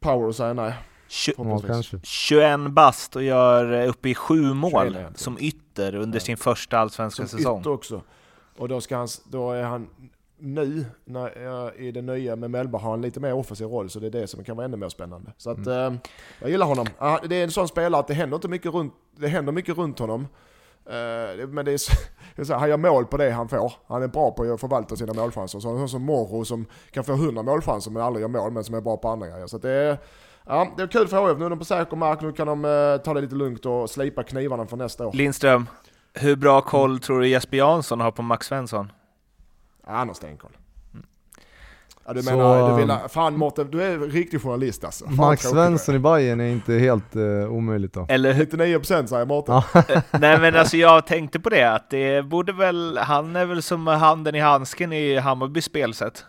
[0.01, 0.75] power och säga nej.
[1.13, 1.91] Tj- Ja, Förhoppningsvis.
[1.91, 2.07] kanske.
[2.07, 5.15] 21 bast och gör eh, uppe i sju mål 21 egentligen.
[5.15, 6.21] som ytter under Ja.
[6.25, 7.61] sin första allsvenska Som säsong.
[7.61, 8.03] ytter också.
[8.59, 9.89] Och då, ska han, då är han
[10.39, 14.07] nu, när, i det nya med Mellberg, har han lite mer offensiv roll, så det
[14.07, 15.33] är det som kan vara ännu mer spännande.
[15.37, 15.93] Så att, Mm.
[15.95, 15.99] eh,
[16.41, 16.87] jag gillar honom.
[17.29, 19.99] Det är en sån spelare att det händer inte mycket runt, det händer mycket runt
[19.99, 20.27] honom.
[20.87, 21.79] Eh, men det är,
[22.45, 23.73] så, är han gör mål på det han får.
[23.87, 25.61] Han är bra på att förvalta sina målchanser.
[25.61, 28.65] Så en sån som Morro som kan få 100 målchanser men aldrig gör mål, men
[28.65, 29.47] som är bra på andra grejer.
[29.47, 29.99] Så att det är,
[30.47, 31.39] ja, det är kul för HF.
[31.39, 33.91] Nu är de på säker mark, nu kan de eh, ta det lite lugnt och
[33.91, 35.13] slipa knivarna för nästa år.
[35.13, 35.69] Lindström,
[36.15, 38.93] hur bra koll tror du Jesper Jansson har på Max Svensson?
[39.87, 40.57] Ja, han har stenkoll.
[42.07, 45.05] Ja, du Så, menar, du vill, fan Mårten, du är riktig journalist alltså.
[45.05, 45.43] Fan, Max.
[45.43, 48.07] Svensson i Bayern är inte helt eh, omöjligt då.
[48.09, 48.47] Eller hur?
[48.47, 49.55] 99% säger Mårten.
[49.75, 49.85] Ja.
[50.11, 53.87] Nej men alltså jag tänkte på det, att det borde väl, han är väl som
[53.87, 56.25] handen i handsken i Hammarbys spelsätt.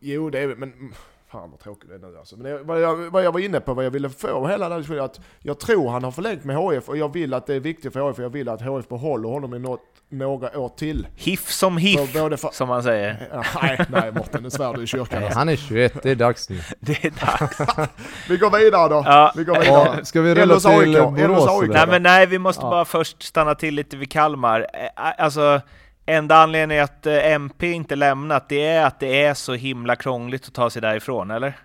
[0.00, 0.94] Jo, det är men
[1.32, 2.36] fan vad tråkigt det är nu alltså.
[2.36, 4.84] Men det, vad, jag, vad jag var inne på, vad jag ville få hela den
[4.84, 7.60] här att jag tror han har förlängt med HF och jag vill att det är
[7.60, 11.06] viktigt för HF, för jag vill att HF behåller honom i något, några år till.
[11.16, 13.28] Hiff som För hiff, både för, som man säger.
[13.62, 15.06] Nej, nej Mårten, nu svär du i kyrkan.
[15.18, 15.38] Nej, Alltså.
[15.38, 16.60] han är 21, det är dags nu.
[16.80, 17.90] Det är dags.
[18.28, 19.02] Vi går vidare då.
[19.06, 19.32] Ja.
[19.36, 19.96] Vi går vidare.
[19.96, 21.62] Ja, ska vi rulla AIK, till Borås?
[21.68, 22.70] Nej men nej, vi måste Ja.
[22.70, 24.60] bara först stanna till lite vid Kalmar.
[24.74, 25.60] Eh, Alltså,
[26.06, 30.46] enda anledningen att eh, MP inte lämnat, det är att det är så himla krångligt
[30.46, 31.58] att ta sig därifrån, eller?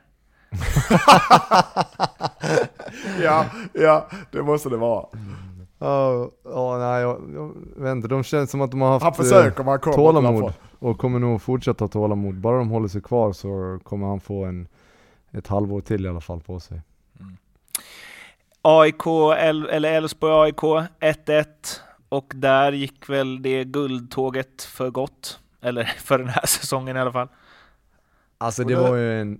[3.21, 5.05] Ja, ja, det måste det vara.
[5.79, 9.11] Ja, ja, nej jag, jag vet inte, de känns som att de har haft Han
[9.13, 12.35] eh, försöker men han kommer tålamod och kommer nog fortsätta ha tålamod.
[12.35, 14.67] Bara de håller sig kvar så kommer han få en,
[15.31, 16.81] ett halvår till i alla fall på sig.
[18.61, 19.05] AIK,
[19.37, 20.61] El- eller Elfsborg AIK
[20.99, 21.45] 1-1
[22.09, 25.39] och där gick väl det guldtåget för gott.
[25.61, 27.27] Eller för den här säsongen i alla fall.
[28.37, 29.39] Alltså det var ju en,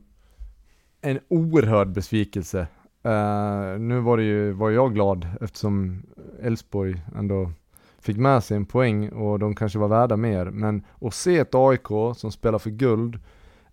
[1.01, 2.67] en oerhörd besvikelse.
[3.03, 6.03] Eh, nu var det ju, var jag glad eftersom
[6.41, 7.51] Elfsborg ändå
[7.99, 10.45] fick med sig en poäng och de kanske var värda mer.
[10.45, 13.19] Men att se ett AIK som spelar för guld,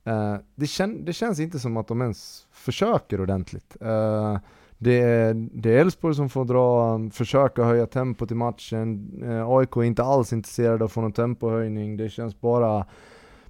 [0.05, 3.77] eh, det, kän, det känns inte som att de ens försöker ordentligt.
[3.81, 4.39] Eh,
[4.79, 9.13] det är, det är Elfsborg som får dra, försöka höja tempot i matchen.
[9.25, 11.97] Eh, AIK är inte alls intresserade av att få någon tempohöjning.
[11.97, 12.87] Det känns bara,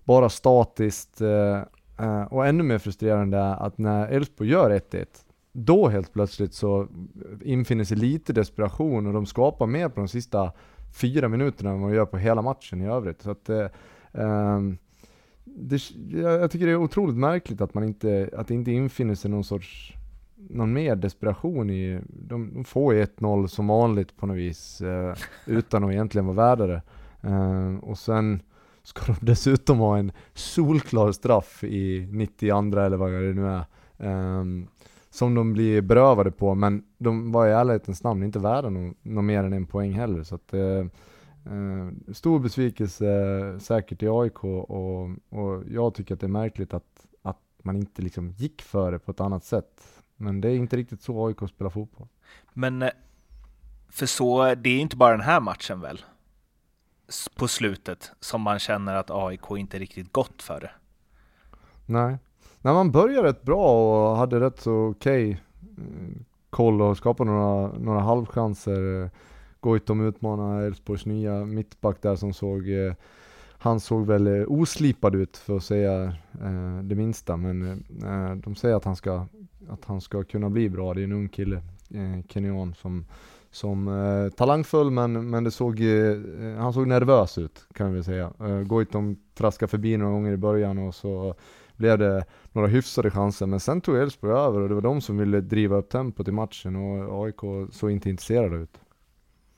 [0.05, 1.20] bara statiskt.
[1.20, 1.62] Eh,
[2.07, 5.07] eh, och ännu mer frustrerande är att när Elfsborg gör 1-1,
[5.53, 6.89] då helt plötsligt så
[7.43, 10.53] infinner sig lite desperation och de skapar mer på de sista
[11.01, 13.22] fyra minuterna än vad de gör på hela matchen i övrigt.
[13.22, 13.66] Så att, eh,
[14.12, 14.79] ehm,
[15.45, 19.14] det, jag jag tycker det är otroligt märkligt att man inte, att det inte infinner
[19.14, 19.95] sig någon sorts
[20.37, 25.14] någon mer desperation i, de, de får ju 1-0 som vanligt på något vis, eh,
[25.47, 26.82] utan att egentligen vara värda det.
[27.22, 28.43] Eh, och sen
[28.82, 33.64] ska de dessutom ha en solklar straff i 92 eller vad det nu är.
[33.99, 34.66] ehm,
[35.11, 39.22] som de blir berövade på, men de var i ärlighetens namn inte värda något nå
[39.22, 40.22] mer än en poäng heller.
[40.22, 40.78] Så att, eh,
[41.45, 43.07] eh, stor besvikelse
[43.61, 48.03] säkert i AIK och, och jag tycker att det är märkligt att, att man inte
[48.03, 49.94] liksom gick för det på ett annat sätt.
[50.25, 52.09] Men det är inte riktigt så AIK spelar fotboll.
[52.53, 52.91] Men eh,
[53.89, 56.05] för så, det är ju inte bara den här matchen väl?
[57.37, 60.70] på slutet som man känner att AIK inte riktigt gått för det.
[61.87, 62.18] Nej.
[62.61, 65.31] När man började rätt bra och hade rätt så okej
[65.79, 66.20] eh,
[66.51, 69.03] koll och skapade några, några halvchanser.
[69.03, 69.11] eh,
[69.61, 72.64] Goitom utmanade Elfsborgs nya mittback där som såg,
[73.64, 76.03] han såg väl oslipad ut för att säga
[76.43, 77.37] eh, det minsta.
[77.37, 79.27] Men eh, de säger att han ska,
[79.69, 80.95] att han ska kunna bli bra.
[80.95, 81.57] Det är en ung kille,
[81.91, 83.05] eh, Kenyan, som,
[83.51, 88.33] som eh, talangfull men, men det såg, eh, han såg nervös ut kan vi säga.
[88.41, 91.35] Eh, Goitom traskade förbi några gånger i början och så
[91.77, 95.19] blev det några hyfsade chanser, men sen tog Elfsborg över och det var de som
[95.19, 98.81] ville driva upp tempot i matchen och AIK såg inte intresserade ut.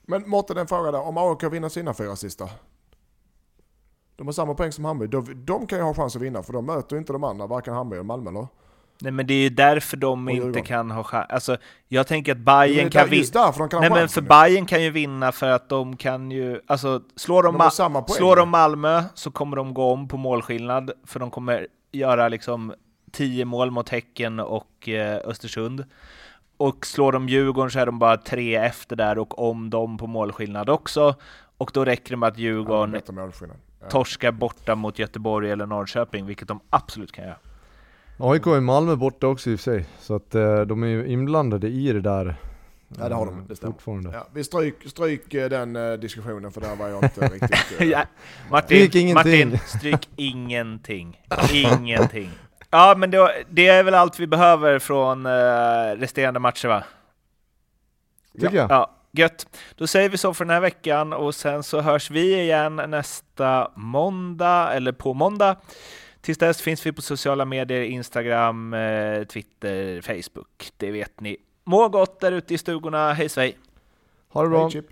[0.09, 1.01] Men Mårten, en fråga där.
[1.01, 2.49] Om AIK vinner sina fyra sista?
[4.15, 5.07] De har samma poäng som Hammarby.
[5.07, 7.47] De, de kan ju ha chans att vinna för de möter ju inte de andra,
[7.47, 8.47] varken Hammarby eller Malmö eller?
[8.99, 11.25] Nej men det är ju därför de inte kan ha chans.
[11.29, 13.53] Alltså, jag tänker att Bayern kan vinna.
[13.79, 14.27] Nej men för ju.
[14.27, 18.17] Bayern kan ju vinna för att de kan ju, alltså slår de, De samma poäng.
[18.17, 22.73] slår de Malmö så kommer de gå om på målskillnad, för de kommer göra liksom
[23.11, 25.85] 10 mål mot Häcken och eh, Östersund.
[26.57, 30.07] Och slår de Djurgården så är de bara tre efter där och om dem på
[30.07, 31.15] målskillnad också.
[31.57, 32.91] Och då räcker det med att Djurgården.
[33.81, 33.89] Ja.
[33.89, 37.35] torskar borta mot Göteborg eller Norrköping, vilket de absolut kan göra.
[38.19, 41.07] AIK är Malmö borta också i och för sig, så att eh, de är ju
[41.07, 42.35] inblandade i det där.
[42.99, 43.37] Ja, det har de.
[43.39, 44.13] eh, Det stämmer.
[44.13, 47.65] Ja, vi stryk, stryk eh, den eh, diskussionen för där var jag inte riktigt...
[47.91, 48.03] Ja,
[48.51, 49.49] Martin, Stryk ingenting.
[49.49, 51.21] Martin, stryk ingenting.
[51.53, 52.31] Ingenting.
[52.69, 55.27] Ja, men det, det är väl allt vi behöver från
[55.97, 56.83] resterande matcher va?
[58.41, 58.71] Tycker jag.
[58.71, 59.47] Ja, gött.
[59.75, 63.71] Då säger vi så för den här veckan och sen så hörs vi igen nästa
[63.75, 65.55] måndag, eller på måndag.
[66.27, 70.71] Tills dess finns vi på sociala medier, Instagram, eh, Twitter, Facebook.
[70.77, 71.37] Det vet ni.
[71.63, 73.13] Må gott där ute i stugorna.
[73.13, 73.57] Hej svej!
[74.29, 74.69] Ha det bra.
[74.69, 74.83] Hej,